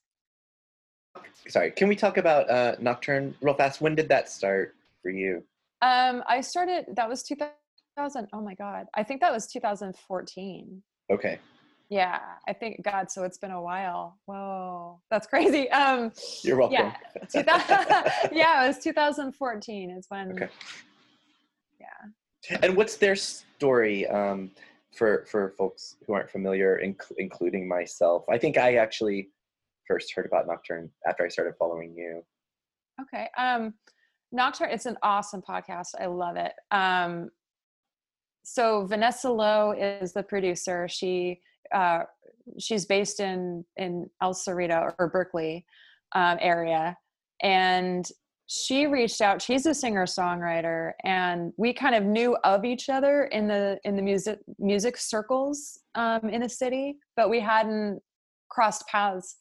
Sorry. 1.47 1.71
Can 1.71 1.87
we 1.87 1.95
talk 1.95 2.17
about 2.17 2.49
uh, 2.49 2.75
Nocturne 2.79 3.35
real 3.41 3.53
fast? 3.55 3.81
When 3.81 3.95
did 3.95 4.09
that 4.09 4.29
start 4.29 4.75
for 5.01 5.09
you? 5.09 5.43
Um, 5.81 6.23
I 6.27 6.41
started, 6.41 6.85
that 6.95 7.09
was 7.09 7.23
2000. 7.23 8.27
Oh 8.33 8.41
my 8.41 8.53
God. 8.53 8.87
I 8.93 9.03
think 9.03 9.21
that 9.21 9.31
was 9.31 9.47
2014. 9.47 10.83
Okay. 11.11 11.39
Yeah. 11.89 12.19
I 12.47 12.53
think, 12.53 12.83
God, 12.83 13.09
so 13.09 13.23
it's 13.23 13.37
been 13.39 13.51
a 13.51 13.61
while. 13.61 14.17
Whoa. 14.25 14.99
That's 15.09 15.25
crazy. 15.27 15.69
Um, 15.71 16.11
You're 16.43 16.57
welcome. 16.57 16.73
yeah. 16.73 16.95
2000, 17.31 18.31
yeah, 18.31 18.65
it 18.65 18.67
was 18.67 18.77
2014 18.79 19.89
is 19.91 20.05
when, 20.09 20.31
Okay. 20.33 20.49
Yeah. 21.79 22.59
And 22.61 22.75
what's 22.75 22.97
their 22.97 23.15
story 23.15 24.05
um, 24.07 24.51
for 24.95 25.25
for 25.29 25.53
folks 25.57 25.95
who 26.05 26.13
aren't 26.13 26.29
familiar, 26.29 26.79
inc- 26.83 27.11
including 27.17 27.67
myself? 27.67 28.25
I 28.29 28.37
think 28.37 28.57
I 28.57 28.75
actually 28.75 29.29
first 29.89 30.13
heard 30.13 30.25
about 30.25 30.47
Nocturne 30.47 30.89
after 31.07 31.25
I 31.25 31.29
started 31.29 31.55
following 31.57 31.93
you. 31.97 32.23
Okay. 33.01 33.27
Um, 33.37 33.73
Nocturne, 34.31 34.69
it's 34.71 34.85
an 34.85 34.97
awesome 35.01 35.41
podcast. 35.41 35.89
I 35.99 36.05
love 36.05 36.37
it. 36.37 36.53
Um, 36.71 37.29
so 38.43 38.85
Vanessa 38.85 39.29
Lowe 39.29 39.71
is 39.71 40.13
the 40.13 40.23
producer. 40.23 40.87
She 40.87 41.41
uh, 41.73 42.03
she's 42.57 42.85
based 42.85 43.19
in 43.19 43.65
in 43.77 44.09
El 44.21 44.33
Cerrito 44.33 44.93
or 44.97 45.09
Berkeley 45.09 45.65
um, 46.13 46.37
area, 46.39 46.97
and 47.41 48.09
she 48.47 48.87
reached 48.87 49.21
out. 49.21 49.41
She's 49.41 49.65
a 49.65 49.73
singer 49.73 50.05
songwriter, 50.05 50.93
and 51.03 51.53
we 51.57 51.73
kind 51.73 51.93
of 51.93 52.03
knew 52.03 52.35
of 52.43 52.65
each 52.65 52.89
other 52.89 53.25
in 53.25 53.47
the 53.47 53.79
in 53.83 53.95
the 53.95 54.01
music 54.01 54.39
music 54.57 54.97
circles 54.97 55.79
um, 55.95 56.29
in 56.29 56.41
the 56.41 56.49
city, 56.49 56.97
but 57.15 57.29
we 57.29 57.39
hadn't 57.39 57.99
crossed 58.49 58.87
paths 58.87 59.37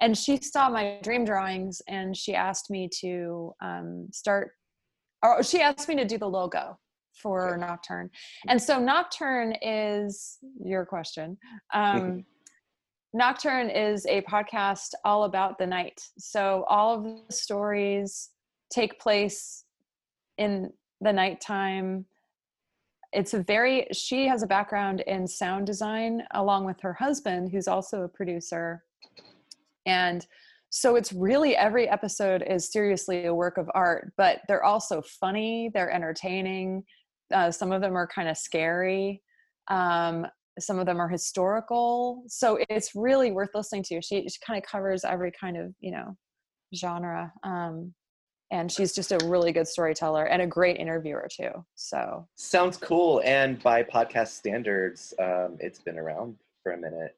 and 0.00 0.16
she 0.16 0.36
saw 0.36 0.68
my 0.68 0.98
dream 1.02 1.24
drawings 1.24 1.82
and 1.88 2.16
she 2.16 2.34
asked 2.34 2.70
me 2.70 2.88
to 3.00 3.52
um, 3.60 4.08
start 4.12 4.52
or 5.22 5.42
she 5.42 5.60
asked 5.60 5.88
me 5.88 5.96
to 5.96 6.04
do 6.04 6.18
the 6.18 6.28
logo 6.28 6.78
for 7.20 7.54
Okay. 7.54 7.60
nocturne. 7.60 8.08
And 8.46 8.62
so 8.62 8.78
nocturne 8.78 9.56
is 9.60 10.38
your 10.64 10.86
question 10.86 11.36
um, 11.74 12.24
nocturne 13.12 13.70
is 13.70 14.06
a 14.06 14.22
podcast 14.22 14.90
all 15.04 15.24
about 15.24 15.58
the 15.58 15.66
night. 15.66 16.00
So 16.18 16.64
all 16.68 16.94
of 16.94 17.04
the 17.04 17.34
stories 17.34 18.30
take 18.70 19.00
place 19.00 19.64
in 20.36 20.70
the 21.00 21.12
nighttime. 21.12 22.04
It's 23.12 23.32
a 23.32 23.42
very 23.42 23.86
she 23.92 24.26
has 24.26 24.42
a 24.42 24.46
background 24.46 25.00
in 25.00 25.26
sound 25.26 25.66
design 25.66 26.22
along 26.32 26.66
with 26.66 26.80
her 26.80 26.92
husband 26.92 27.50
who's 27.50 27.66
also 27.66 28.02
a 28.02 28.08
producer 28.08 28.84
and 29.88 30.26
so 30.70 30.96
it's 30.96 31.12
really 31.12 31.56
every 31.56 31.88
episode 31.88 32.44
is 32.46 32.70
seriously 32.70 33.26
a 33.26 33.34
work 33.34 33.58
of 33.58 33.70
art 33.74 34.12
but 34.16 34.40
they're 34.48 34.64
also 34.64 35.02
funny 35.02 35.70
they're 35.74 35.90
entertaining 35.90 36.82
uh, 37.34 37.50
some 37.50 37.72
of 37.72 37.80
them 37.80 37.96
are 37.96 38.06
kind 38.06 38.28
of 38.28 38.36
scary 38.36 39.22
um, 39.68 40.26
some 40.58 40.78
of 40.78 40.86
them 40.86 41.00
are 41.00 41.08
historical 41.08 42.22
so 42.26 42.58
it's 42.68 42.94
really 42.94 43.30
worth 43.30 43.50
listening 43.54 43.82
to 43.82 44.00
she, 44.02 44.28
she 44.28 44.38
kind 44.46 44.62
of 44.62 44.68
covers 44.68 45.04
every 45.04 45.32
kind 45.38 45.56
of 45.56 45.72
you 45.80 45.90
know 45.90 46.16
genre 46.74 47.32
um, 47.44 47.92
and 48.50 48.72
she's 48.72 48.94
just 48.94 49.12
a 49.12 49.18
really 49.24 49.52
good 49.52 49.68
storyteller 49.68 50.24
and 50.24 50.40
a 50.40 50.46
great 50.46 50.76
interviewer 50.78 51.28
too 51.30 51.50
so 51.74 52.26
Sounds 52.36 52.76
cool. 52.76 53.20
And 53.24 53.62
by 53.62 53.82
podcast 53.82 54.28
standards, 54.28 55.12
um, 55.18 55.56
it's 55.60 55.78
been 55.78 55.98
around 55.98 56.36
for 56.62 56.72
a 56.72 56.78
minute. 56.78 57.16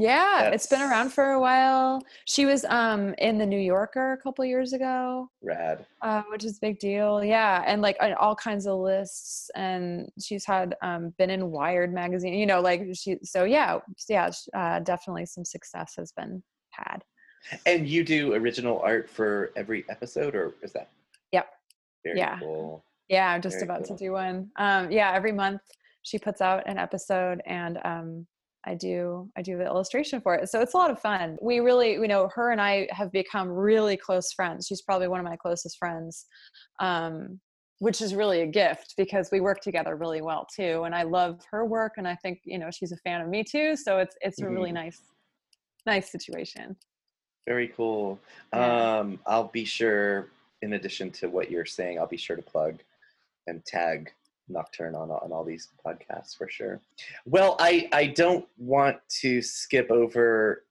Yeah, 0.00 0.50
it's 0.50 0.66
been 0.66 0.80
around 0.80 1.10
for 1.12 1.32
a 1.32 1.40
while. 1.40 2.00
She 2.24 2.46
was 2.46 2.64
um 2.66 3.14
in 3.18 3.36
the 3.36 3.46
New 3.46 3.58
Yorker 3.58 4.12
a 4.12 4.18
couple 4.18 4.44
years 4.44 4.72
ago, 4.72 5.28
Rad. 5.42 5.84
uh, 6.02 6.22
which 6.30 6.44
is 6.44 6.58
a 6.58 6.60
big 6.60 6.78
deal. 6.78 7.24
Yeah, 7.24 7.64
and 7.66 7.82
like 7.82 7.96
on 8.00 8.12
all 8.14 8.36
kinds 8.36 8.66
of 8.68 8.78
lists, 8.78 9.50
and 9.56 10.08
she's 10.20 10.44
had 10.44 10.76
um 10.82 11.12
been 11.18 11.30
in 11.30 11.50
Wired 11.50 11.92
magazine. 11.92 12.34
You 12.34 12.46
know, 12.46 12.60
like 12.60 12.82
she. 12.94 13.16
So 13.24 13.42
yeah, 13.44 13.78
yeah, 14.08 14.30
uh, 14.54 14.78
definitely 14.80 15.26
some 15.26 15.44
success 15.44 15.94
has 15.98 16.12
been 16.12 16.42
had. 16.70 17.02
And 17.66 17.88
you 17.88 18.04
do 18.04 18.34
original 18.34 18.80
art 18.80 19.10
for 19.10 19.50
every 19.56 19.84
episode, 19.88 20.34
or 20.36 20.54
is 20.62 20.72
that? 20.74 20.90
Yep. 21.32 21.48
Very 22.04 22.18
Yeah. 22.18 22.38
cool. 22.38 22.84
Yeah, 23.08 23.30
I'm 23.32 23.42
just 23.42 23.54
Very 23.56 23.64
about 23.64 23.84
cool. 23.86 23.96
to 23.96 24.04
do 24.04 24.12
one. 24.12 24.50
Um, 24.56 24.92
yeah, 24.92 25.12
every 25.12 25.32
month 25.32 25.62
she 26.02 26.18
puts 26.18 26.40
out 26.40 26.62
an 26.66 26.78
episode, 26.78 27.40
and 27.46 27.78
um, 27.84 28.26
I 28.64 28.74
do 28.74 29.30
I 29.36 29.42
do 29.42 29.56
the 29.56 29.64
illustration 29.64 30.20
for 30.20 30.34
it. 30.34 30.48
So 30.48 30.60
it's 30.60 30.74
a 30.74 30.76
lot 30.76 30.90
of 30.90 31.00
fun. 31.00 31.36
We 31.40 31.60
really, 31.60 31.92
you 31.92 32.08
know, 32.08 32.28
her 32.34 32.50
and 32.50 32.60
I 32.60 32.88
have 32.90 33.12
become 33.12 33.48
really 33.48 33.96
close 33.96 34.32
friends. 34.32 34.66
She's 34.66 34.82
probably 34.82 35.08
one 35.08 35.20
of 35.20 35.26
my 35.26 35.36
closest 35.36 35.78
friends, 35.78 36.26
um, 36.80 37.40
which 37.78 38.00
is 38.00 38.14
really 38.14 38.42
a 38.42 38.46
gift 38.46 38.94
because 38.96 39.30
we 39.30 39.40
work 39.40 39.60
together 39.60 39.96
really 39.96 40.22
well 40.22 40.46
too. 40.54 40.82
And 40.84 40.94
I 40.94 41.04
love 41.04 41.40
her 41.50 41.64
work, 41.64 41.94
and 41.96 42.06
I 42.06 42.16
think 42.16 42.40
you 42.44 42.58
know 42.58 42.70
she's 42.70 42.92
a 42.92 42.96
fan 42.98 43.20
of 43.20 43.28
me 43.28 43.44
too. 43.44 43.76
So 43.76 43.98
it's 43.98 44.16
it's 44.20 44.40
a 44.40 44.48
really 44.48 44.72
nice 44.72 45.00
nice 45.86 46.10
situation. 46.10 46.76
Very 47.46 47.68
cool. 47.68 48.18
Yeah. 48.52 48.98
Um, 48.98 49.18
I'll 49.26 49.48
be 49.48 49.64
sure, 49.64 50.28
in 50.60 50.74
addition 50.74 51.10
to 51.12 51.28
what 51.28 51.50
you're 51.50 51.64
saying, 51.64 51.98
I'll 51.98 52.06
be 52.06 52.18
sure 52.18 52.36
to 52.36 52.42
plug 52.42 52.80
and 53.46 53.64
tag 53.64 54.12
Nocturne 54.48 54.94
on, 54.94 55.10
on 55.10 55.32
all 55.32 55.44
these 55.44 55.68
podcasts 55.84 56.36
for 56.36 56.48
sure. 56.48 56.80
Well, 57.26 57.56
I, 57.58 57.88
I 57.92 58.06
don't 58.06 58.46
want 58.56 58.96
to 59.20 59.42
skip 59.42 59.90
over 59.90 60.64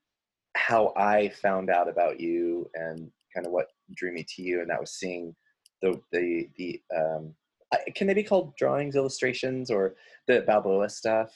how 0.55 0.93
I 0.97 1.29
found 1.29 1.69
out 1.69 1.87
about 1.87 2.19
you 2.19 2.69
and 2.73 3.11
kind 3.33 3.45
of 3.45 3.51
what 3.51 3.67
drew 3.93 4.11
me 4.11 4.25
to 4.35 4.41
you, 4.41 4.61
and 4.61 4.69
that 4.69 4.79
was 4.79 4.91
seeing 4.91 5.35
the 5.81 5.99
the 6.11 6.49
the 6.57 6.81
um, 6.95 7.33
I- 7.73 7.89
can 7.95 8.07
they 8.07 8.13
be 8.15 8.23
called 8.23 8.55
drawings, 8.55 8.95
illustrations, 8.95 9.69
or 9.69 9.95
the 10.27 10.41
Balboa 10.47 10.89
stuff? 10.89 11.31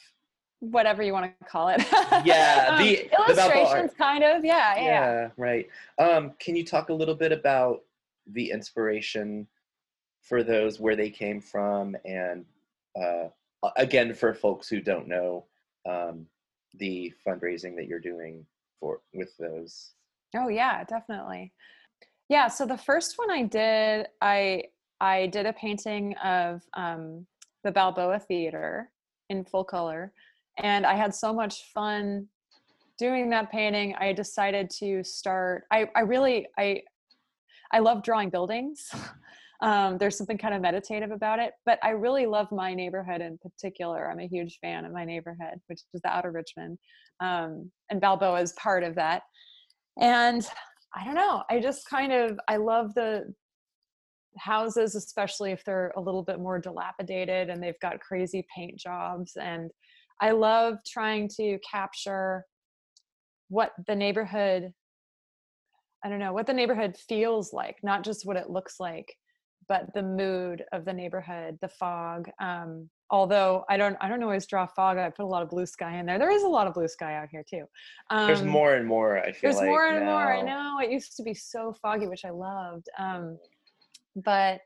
Whatever 0.59 1.01
you 1.03 1.11
want 1.13 1.25
to 1.39 1.45
call 1.45 1.69
it. 1.69 1.81
Yeah, 2.25 2.67
Um, 2.71 2.83
the- 2.83 3.09
the 3.09 3.31
illustrations, 3.33 3.91
kind 3.97 4.23
of. 4.23 4.43
Yeah, 4.45 4.75
yeah. 4.75 4.83
yeah 4.83 5.29
right 5.37 5.67
um 5.99 6.33
can 6.39 6.55
you 6.55 6.65
talk 6.65 6.89
a 6.89 6.93
little 6.93 7.15
bit 7.15 7.31
about 7.31 7.81
the 8.33 8.51
inspiration 8.51 9.47
for 10.21 10.43
those 10.43 10.79
where 10.79 10.95
they 10.95 11.09
came 11.09 11.41
from 11.41 11.95
and 12.05 12.45
uh 13.01 13.27
again 13.77 14.13
for 14.13 14.33
folks 14.33 14.67
who 14.67 14.81
don't 14.81 15.07
know 15.07 15.45
um 15.89 16.25
the 16.75 17.13
fundraising 17.27 17.75
that 17.75 17.87
you're 17.87 17.99
doing 17.99 18.45
for 18.79 19.01
with 19.13 19.35
those 19.37 19.93
Oh 20.35 20.47
yeah, 20.47 20.83
definitely. 20.83 21.53
Yeah, 22.29 22.47
so 22.47 22.65
the 22.65 22.77
first 22.77 23.17
one 23.17 23.29
I 23.29 23.43
did, 23.43 24.07
I 24.21 24.63
I 24.99 25.27
did 25.27 25.45
a 25.45 25.53
painting 25.53 26.15
of 26.23 26.61
um, 26.75 27.25
the 27.63 27.71
Balboa 27.71 28.19
Theater 28.19 28.91
in 29.29 29.43
full 29.43 29.63
color, 29.63 30.13
and 30.57 30.85
I 30.85 30.93
had 30.93 31.13
so 31.13 31.33
much 31.33 31.65
fun 31.73 32.27
doing 32.97 33.29
that 33.31 33.51
painting. 33.51 33.95
I 33.99 34.13
decided 34.13 34.69
to 34.79 35.03
start. 35.03 35.65
I 35.71 35.87
I 35.95 36.01
really 36.01 36.47
I 36.57 36.83
I 37.73 37.79
love 37.79 38.03
drawing 38.03 38.29
buildings. 38.29 38.89
Um, 39.61 39.97
there's 39.99 40.17
something 40.17 40.39
kind 40.39 40.55
of 40.55 40.61
meditative 40.61 41.11
about 41.11 41.39
it, 41.39 41.53
but 41.65 41.77
I 41.83 41.91
really 41.91 42.25
love 42.25 42.51
my 42.51 42.73
neighborhood 42.73 43.21
in 43.21 43.37
particular. 43.37 44.09
I'm 44.09 44.19
a 44.19 44.27
huge 44.27 44.57
fan 44.59 44.85
of 44.85 44.91
my 44.91 45.05
neighborhood, 45.05 45.59
which 45.67 45.81
is 45.93 46.01
the 46.01 46.09
Outer 46.09 46.31
Richmond, 46.31 46.79
um, 47.19 47.69
and 47.91 48.01
Balboa 48.01 48.41
is 48.41 48.53
part 48.53 48.83
of 48.83 48.95
that 48.95 49.21
and 49.99 50.47
i 50.95 51.03
don't 51.03 51.15
know 51.15 51.43
i 51.49 51.59
just 51.59 51.87
kind 51.89 52.13
of 52.13 52.39
i 52.47 52.55
love 52.55 52.93
the 52.95 53.23
houses 54.37 54.95
especially 54.95 55.51
if 55.51 55.63
they're 55.65 55.91
a 55.97 56.01
little 56.01 56.23
bit 56.23 56.39
more 56.39 56.59
dilapidated 56.59 57.49
and 57.49 57.61
they've 57.61 57.79
got 57.81 57.99
crazy 57.99 58.45
paint 58.55 58.77
jobs 58.77 59.33
and 59.35 59.69
i 60.21 60.31
love 60.31 60.75
trying 60.87 61.27
to 61.27 61.57
capture 61.69 62.45
what 63.49 63.71
the 63.87 63.95
neighborhood 63.95 64.71
i 66.03 66.09
don't 66.09 66.19
know 66.19 66.31
what 66.31 66.47
the 66.47 66.53
neighborhood 66.53 66.95
feels 67.09 67.51
like 67.51 67.75
not 67.83 68.03
just 68.03 68.25
what 68.25 68.37
it 68.37 68.49
looks 68.49 68.75
like 68.79 69.13
but 69.71 69.93
the 69.93 70.03
mood 70.03 70.65
of 70.73 70.83
the 70.83 70.91
neighborhood 70.91 71.57
the 71.61 71.69
fog 71.69 72.29
um, 72.41 72.89
although 73.09 73.63
i 73.69 73.77
don't 73.77 73.95
i 74.01 74.09
don't 74.09 74.21
always 74.21 74.45
draw 74.45 74.65
fog 74.65 74.97
i 74.97 75.09
put 75.09 75.23
a 75.23 75.33
lot 75.35 75.41
of 75.41 75.49
blue 75.49 75.65
sky 75.65 75.97
in 75.97 76.05
there. 76.05 76.19
There 76.19 76.29
is 76.29 76.43
a 76.43 76.47
lot 76.57 76.67
of 76.67 76.73
blue 76.73 76.89
sky 76.89 77.15
out 77.15 77.29
here 77.31 77.45
too. 77.49 77.63
Um, 78.09 78.27
there's 78.27 78.43
more 78.43 78.75
and 78.75 78.85
more 78.85 79.17
i 79.19 79.31
feel 79.31 79.39
there's 79.43 79.55
like 79.55 79.67
more 79.67 79.87
and 79.87 80.05
more 80.05 80.33
i 80.33 80.41
know 80.41 80.79
it 80.83 80.91
used 80.91 81.15
to 81.15 81.23
be 81.23 81.33
so 81.33 81.73
foggy 81.81 82.07
which 82.07 82.25
i 82.25 82.31
loved 82.31 82.87
um 82.99 83.37
but 84.17 84.59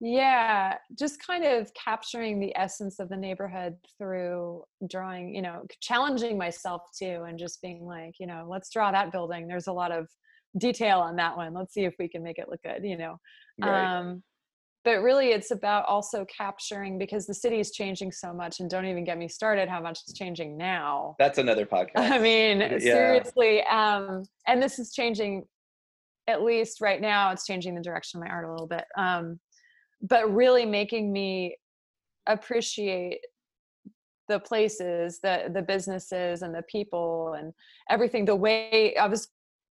yeah 0.00 0.76
just 0.96 1.20
kind 1.26 1.44
of 1.44 1.70
capturing 1.74 2.38
the 2.38 2.56
essence 2.56 3.00
of 3.00 3.08
the 3.08 3.16
neighborhood 3.16 3.76
through 3.98 4.62
drawing 4.88 5.34
you 5.34 5.42
know 5.42 5.62
challenging 5.80 6.38
myself 6.38 6.82
too 6.96 7.24
and 7.28 7.38
just 7.38 7.60
being 7.60 7.84
like 7.84 8.14
you 8.20 8.26
know 8.26 8.46
let's 8.48 8.70
draw 8.70 8.90
that 8.92 9.12
building. 9.12 9.46
There's 9.46 9.66
a 9.66 9.72
lot 9.72 9.90
of 9.92 10.08
detail 10.56 11.00
on 11.00 11.16
that 11.16 11.36
one. 11.36 11.52
Let's 11.52 11.74
see 11.74 11.84
if 11.84 11.94
we 11.98 12.08
can 12.08 12.22
make 12.22 12.38
it 12.38 12.48
look 12.48 12.62
good 12.62 12.84
you 12.84 12.96
know? 12.96 13.18
Right. 13.60 13.98
um 13.98 14.22
but 14.88 15.02
really 15.02 15.32
it's 15.32 15.50
about 15.50 15.84
also 15.84 16.24
capturing 16.34 16.96
because 16.96 17.26
the 17.26 17.34
city 17.34 17.60
is 17.60 17.72
changing 17.72 18.10
so 18.10 18.32
much 18.32 18.60
and 18.60 18.70
don't 18.70 18.86
even 18.86 19.04
get 19.04 19.18
me 19.18 19.28
started 19.28 19.68
how 19.68 19.82
much 19.82 19.98
it's 20.00 20.14
changing 20.14 20.56
now 20.56 21.14
that's 21.18 21.36
another 21.36 21.66
podcast 21.74 21.90
I 21.96 22.18
mean, 22.18 22.60
Yeah. 22.60 22.78
seriously. 22.78 23.62
Um, 23.64 24.24
and 24.46 24.62
this 24.62 24.78
is 24.78 24.94
changing, 24.94 25.44
at 26.26 26.42
least 26.42 26.80
right 26.80 27.02
now, 27.02 27.30
it's 27.32 27.44
changing 27.44 27.74
the 27.74 27.82
direction 27.82 28.18
of 28.18 28.26
my 28.26 28.32
art 28.32 28.46
a 28.46 28.50
little 28.50 28.66
bit. 28.66 28.86
Um, 28.96 29.38
but 30.00 30.32
really 30.34 30.64
making 30.64 31.12
me 31.12 31.58
appreciate 32.26 33.18
the 34.28 34.40
places, 34.40 35.20
the 35.22 35.50
the 35.52 35.62
businesses, 35.62 36.40
and 36.40 36.54
the 36.54 36.62
people, 36.62 37.34
and 37.38 37.52
everything. 37.90 38.24
The 38.24 38.36
way 38.36 38.96
I 38.96 39.06
was 39.06 39.28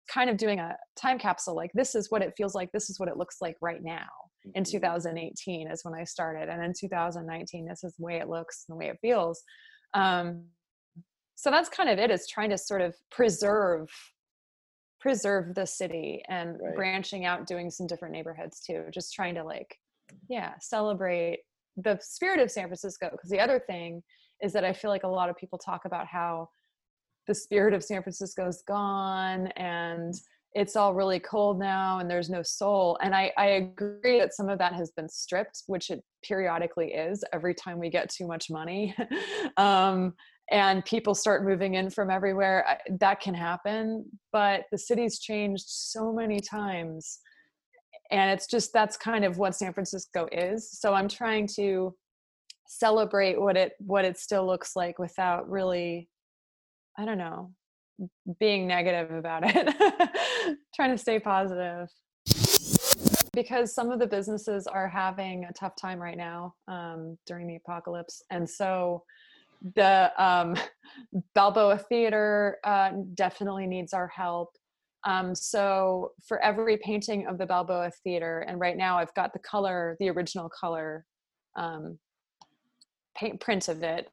kind 0.09 0.29
of 0.29 0.35
doing 0.35 0.59
a 0.59 0.75
time 0.97 1.19
capsule, 1.19 1.55
like 1.55 1.71
this 1.73 1.95
is 1.95 2.11
what 2.11 2.21
it 2.21 2.33
feels 2.35 2.53
like. 2.53 2.71
This 2.73 2.89
is 2.89 2.99
what 2.99 3.07
it 3.07 3.17
looks 3.17 3.37
like 3.39 3.55
right 3.61 3.81
now. 3.83 4.07
In 4.53 4.63
Mhm. 4.63 4.71
2018 4.71 5.71
is 5.71 5.83
when 5.83 5.93
I 5.95 6.03
started, 6.03 6.49
and 6.49 6.63
in 6.63 6.73
2019, 6.73 7.65
this 7.65 7.83
is 7.83 7.95
the 7.95 8.03
way 8.03 8.19
it 8.19 8.29
looks 8.29 8.65
and 8.67 8.75
the 8.75 8.77
way 8.77 8.89
it 8.89 8.99
feels. 9.01 9.43
Um, 9.93 10.49
so 11.35 11.51
that's 11.51 11.69
kind 11.69 11.89
of 11.89 11.99
it 11.99 12.11
is 12.11 12.27
trying 12.27 12.49
to 12.51 12.57
sort 12.57 12.81
of 12.81 12.95
preserve 13.11 13.89
preserve 14.99 15.53
the 15.53 15.65
city 15.65 16.23
and 16.29 16.57
Right. 16.59 16.75
branching 16.75 17.25
out 17.25 17.45
doing 17.45 17.69
some 17.69 17.85
different 17.85 18.13
neighborhoods 18.13 18.59
too 18.61 18.85
just 18.91 19.13
trying 19.13 19.35
to 19.35 19.43
like 19.43 19.77
yeah 20.29 20.53
celebrate 20.59 21.41
the 21.77 21.99
spirit 22.01 22.39
of 22.39 22.49
san 22.49 22.63
francisco 22.67 23.09
because 23.11 23.29
the 23.29 23.39
other 23.39 23.59
thing 23.59 24.01
is 24.41 24.51
that 24.53 24.63
i 24.63 24.73
feel 24.73 24.89
like 24.89 25.03
a 25.03 25.07
lot 25.07 25.29
of 25.29 25.35
people 25.35 25.59
talk 25.59 25.85
about 25.85 26.07
how 26.07 26.49
the 27.27 27.35
spirit 27.35 27.73
of 27.73 27.83
san 27.83 28.01
francisco 28.01 28.47
is 28.47 28.63
gone 28.67 29.47
and 29.57 30.15
it's 30.55 30.77
all 30.77 30.93
really 30.93 31.19
cold 31.19 31.59
now 31.59 31.99
and 31.99 32.09
there's 32.09 32.29
no 32.29 32.41
soul 32.41 32.97
and 33.03 33.13
I, 33.13 33.31
I 33.37 33.45
agree 33.47 34.19
that 34.19 34.33
some 34.33 34.47
of 34.47 34.57
that 34.59 34.73
has 34.73 34.91
been 34.91 35.09
stripped 35.09 35.63
which 35.67 35.89
it 35.91 36.01
periodically 36.23 36.93
is 36.93 37.23
every 37.33 37.53
time 37.53 37.77
we 37.77 37.89
get 37.89 38.09
too 38.09 38.25
much 38.25 38.49
money 38.49 38.95
um, 39.57 40.13
and 40.51 40.85
people 40.85 41.13
start 41.13 41.43
moving 41.43 41.73
in 41.73 41.89
from 41.89 42.09
everywhere 42.09 42.79
that 42.99 43.19
can 43.19 43.33
happen 43.33 44.05
but 44.31 44.63
the 44.71 44.77
city's 44.77 45.19
changed 45.19 45.65
so 45.67 46.13
many 46.13 46.39
times 46.39 47.19
and 48.11 48.31
it's 48.31 48.47
just 48.47 48.71
that's 48.71 48.95
kind 48.95 49.25
of 49.25 49.37
what 49.37 49.55
san 49.55 49.73
francisco 49.73 50.27
is 50.31 50.71
so 50.71 50.93
i'm 50.93 51.09
trying 51.09 51.47
to 51.47 51.93
celebrate 52.67 53.39
what 53.39 53.57
it 53.57 53.73
what 53.79 54.05
it 54.05 54.17
still 54.17 54.45
looks 54.45 54.75
like 54.75 54.99
without 54.99 55.49
really 55.49 56.07
i 56.97 57.03
don't 57.03 57.17
know 57.17 57.51
being 58.39 58.67
negative 58.67 59.11
about 59.11 59.43
it 59.45 59.73
trying 60.75 60.91
to 60.91 60.97
stay 60.97 61.19
positive. 61.19 61.87
Because 63.33 63.73
some 63.73 63.91
of 63.91 63.99
the 63.99 64.07
businesses 64.07 64.65
are 64.67 64.87
having 64.87 65.45
a 65.45 65.53
tough 65.53 65.73
time 65.79 65.99
right 65.99 66.17
now 66.17 66.55
um, 66.67 67.17
during 67.25 67.47
the 67.47 67.57
apocalypse 67.57 68.21
and 68.31 68.49
so 68.49 69.03
the 69.75 70.11
um, 70.17 70.55
balboa 71.35 71.77
theater 71.77 72.57
uh, 72.63 72.91
definitely 73.15 73.65
needs 73.67 73.93
our 73.93 74.07
help. 74.07 74.49
Um, 75.05 75.35
so 75.35 76.11
for 76.27 76.39
every 76.39 76.77
painting 76.77 77.27
of 77.27 77.37
the 77.37 77.45
balboa 77.45 77.91
theater 78.03 78.43
and 78.47 78.59
right 78.59 78.75
now 78.75 78.97
i've 78.97 79.13
got 79.13 79.33
the 79.33 79.39
color 79.39 79.95
the 79.99 80.09
original 80.09 80.49
color 80.49 81.05
um, 81.55 81.99
paint 83.15 83.39
print 83.39 83.67
of 83.67 83.81
it. 83.83 84.09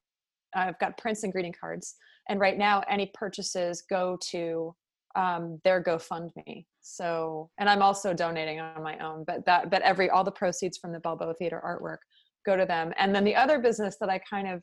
I've 0.55 0.79
got 0.79 0.99
prints 0.99 1.23
and 1.23 1.33
greeting 1.33 1.55
cards 1.59 1.97
and 2.28 2.40
right 2.40 2.58
now 2.58 2.82
any 2.88 3.11
purchases 3.14 3.82
go 3.88 4.18
to 4.20 4.74
um, 5.14 5.61
their 5.64 5.82
gofundme 5.82 6.64
so 6.80 7.50
and 7.58 7.68
i'm 7.68 7.82
also 7.82 8.14
donating 8.14 8.61
on 8.61 8.82
my 8.82 8.98
own 8.98 9.24
but 9.26 9.44
that 9.44 9.70
but 9.70 9.82
every 9.82 10.08
all 10.11 10.24
the 10.24 10.30
proceeds 10.30 10.78
from 10.78 10.92
the 10.92 11.00
balboa 11.00 11.35
theater 11.35 11.61
artwork 11.64 11.98
go 12.46 12.56
to 12.56 12.64
them 12.64 12.92
and 12.96 13.14
then 13.14 13.24
the 13.24 13.37
other 13.37 13.58
business 13.58 13.96
that 14.00 14.08
i 14.08 14.18
kind 14.18 14.48
of 14.48 14.62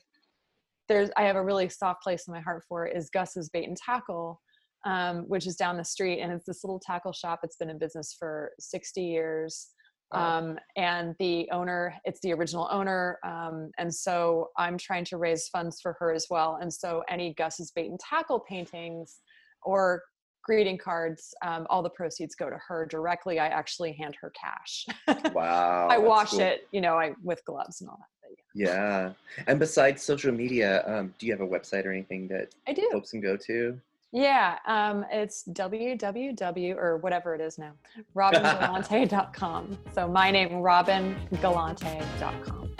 there's 0.90 1.08
I 1.16 1.22
have 1.22 1.36
a 1.36 1.42
really 1.42 1.68
soft 1.68 2.02
place 2.02 2.26
in 2.26 2.34
my 2.34 2.40
heart 2.40 2.64
for 2.68 2.84
is 2.84 3.10
Gus's 3.10 3.48
Bait 3.48 3.68
and 3.68 3.76
Tackle, 3.76 4.42
um, 4.84 5.18
which 5.28 5.46
is 5.46 5.54
down 5.54 5.76
the 5.76 5.84
street, 5.84 6.20
and 6.20 6.32
it's 6.32 6.46
this 6.46 6.64
little 6.64 6.80
tackle 6.84 7.12
shop. 7.12 7.40
It's 7.44 7.56
been 7.56 7.70
in 7.70 7.78
business 7.78 8.14
for 8.18 8.50
60 8.58 9.00
years. 9.00 9.68
Um, 10.12 10.58
and 10.76 11.14
the 11.18 11.48
owner, 11.52 11.94
it's 12.04 12.20
the 12.20 12.32
original 12.32 12.68
owner. 12.70 13.18
Um, 13.24 13.70
and 13.78 13.94
so 13.94 14.48
I'm 14.58 14.76
trying 14.76 15.04
to 15.06 15.16
raise 15.16 15.48
funds 15.48 15.80
for 15.80 15.96
her 16.00 16.12
as 16.12 16.26
well. 16.30 16.58
And 16.60 16.72
so 16.72 17.02
any 17.08 17.34
Gus's 17.34 17.70
bait 17.70 17.90
and 17.90 17.98
tackle 18.00 18.40
paintings 18.40 19.18
or 19.62 20.02
greeting 20.42 20.78
cards, 20.78 21.34
um, 21.44 21.66
all 21.70 21.82
the 21.82 21.90
proceeds 21.90 22.34
go 22.34 22.50
to 22.50 22.58
her 22.68 22.86
directly. 22.86 23.38
I 23.38 23.48
actually 23.48 23.92
hand 23.92 24.16
her 24.20 24.32
cash. 24.40 24.86
Wow. 25.34 25.88
I 25.88 25.98
wash 25.98 26.30
cool. 26.30 26.40
it, 26.40 26.66
you 26.72 26.80
know, 26.80 26.94
I 26.94 27.12
with 27.22 27.44
gloves 27.44 27.80
and 27.80 27.90
all 27.90 27.98
that. 27.98 28.06
But 28.22 28.36
yeah, 28.54 28.66
Yeah. 28.66 29.12
And 29.46 29.58
besides 29.58 30.02
social 30.02 30.32
media, 30.32 30.82
um, 30.86 31.14
do 31.18 31.26
you 31.26 31.32
have 31.32 31.40
a 31.40 31.46
website 31.46 31.84
or 31.86 31.92
anything 31.92 32.26
that 32.28 32.48
I 32.66 32.72
do. 32.72 32.88
folks 32.90 33.10
can 33.10 33.20
go 33.20 33.36
to? 33.36 33.78
Yeah, 34.12 34.58
um, 34.66 35.04
it's 35.10 35.44
www 35.44 36.76
or 36.76 36.96
whatever 36.96 37.34
it 37.34 37.40
is 37.40 37.58
now, 37.58 37.72
robingalante.com. 38.16 39.78
So 39.94 40.08
my 40.08 40.32
name, 40.32 40.50
robingalante.com. 40.50 42.70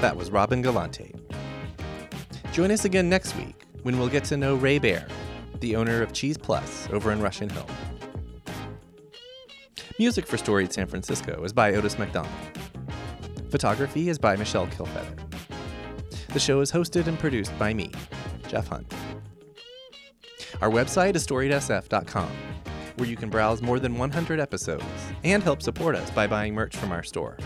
That 0.00 0.16
was 0.16 0.30
Robin 0.30 0.62
Galante. 0.62 1.14
Join 2.52 2.72
us 2.72 2.84
again 2.84 3.08
next 3.08 3.36
week 3.36 3.64
when 3.84 3.98
we'll 3.98 4.08
get 4.08 4.24
to 4.24 4.36
know 4.36 4.56
Ray 4.56 4.78
Bair, 4.78 5.06
the 5.60 5.76
owner 5.76 6.02
of 6.02 6.12
Cheese 6.12 6.36
Plus 6.36 6.88
over 6.90 7.12
in 7.12 7.20
Russian 7.20 7.48
Hill. 7.48 7.66
Music 9.98 10.26
for 10.26 10.36
Storied 10.36 10.72
San 10.72 10.88
Francisco 10.88 11.44
is 11.44 11.52
by 11.52 11.72
Otis 11.74 12.00
McDonald. 12.00 12.34
Photography 13.48 14.08
is 14.08 14.18
by 14.18 14.34
Michelle 14.34 14.66
Kilfeather. 14.66 15.23
The 16.34 16.40
show 16.40 16.60
is 16.60 16.72
hosted 16.72 17.06
and 17.06 17.16
produced 17.16 17.56
by 17.60 17.72
me, 17.72 17.92
Jeff 18.48 18.66
Hunt. 18.66 18.92
Our 20.60 20.68
website 20.68 21.14
is 21.14 21.24
storiedsf.com, 21.24 22.28
where 22.96 23.08
you 23.08 23.14
can 23.16 23.30
browse 23.30 23.62
more 23.62 23.78
than 23.78 23.96
100 23.96 24.40
episodes 24.40 24.84
and 25.22 25.44
help 25.44 25.62
support 25.62 25.94
us 25.94 26.10
by 26.10 26.26
buying 26.26 26.52
merch 26.52 26.76
from 26.76 26.90
our 26.90 27.04
store. 27.04 27.38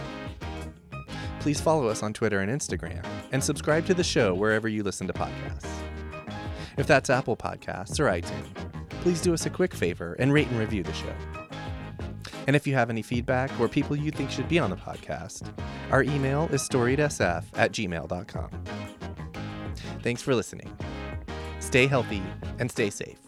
Please 1.40 1.60
follow 1.60 1.88
us 1.88 2.02
on 2.02 2.14
Twitter 2.14 2.40
and 2.40 2.50
Instagram, 2.50 3.04
and 3.30 3.44
subscribe 3.44 3.84
to 3.84 3.92
the 3.92 4.02
show 4.02 4.34
wherever 4.34 4.68
you 4.68 4.82
listen 4.82 5.06
to 5.06 5.12
podcasts. 5.12 5.68
If 6.78 6.86
that's 6.86 7.10
Apple 7.10 7.36
Podcasts 7.36 8.00
or 8.00 8.04
iTunes, 8.04 8.46
please 9.02 9.20
do 9.20 9.34
us 9.34 9.44
a 9.44 9.50
quick 9.50 9.74
favor 9.74 10.16
and 10.18 10.32
rate 10.32 10.48
and 10.48 10.58
review 10.58 10.82
the 10.82 10.94
show. 10.94 11.14
And 12.48 12.56
if 12.56 12.66
you 12.66 12.72
have 12.72 12.88
any 12.88 13.02
feedback 13.02 13.50
or 13.60 13.68
people 13.68 13.94
you 13.94 14.10
think 14.10 14.30
should 14.30 14.48
be 14.48 14.58
on 14.58 14.70
the 14.70 14.76
podcast, 14.76 15.52
our 15.90 16.02
email 16.02 16.48
is 16.50 16.66
storiedsf 16.66 17.44
at 17.58 17.72
gmail.com. 17.72 18.50
Thanks 20.02 20.22
for 20.22 20.34
listening. 20.34 20.74
Stay 21.60 21.86
healthy 21.86 22.22
and 22.58 22.70
stay 22.70 22.88
safe. 22.88 23.18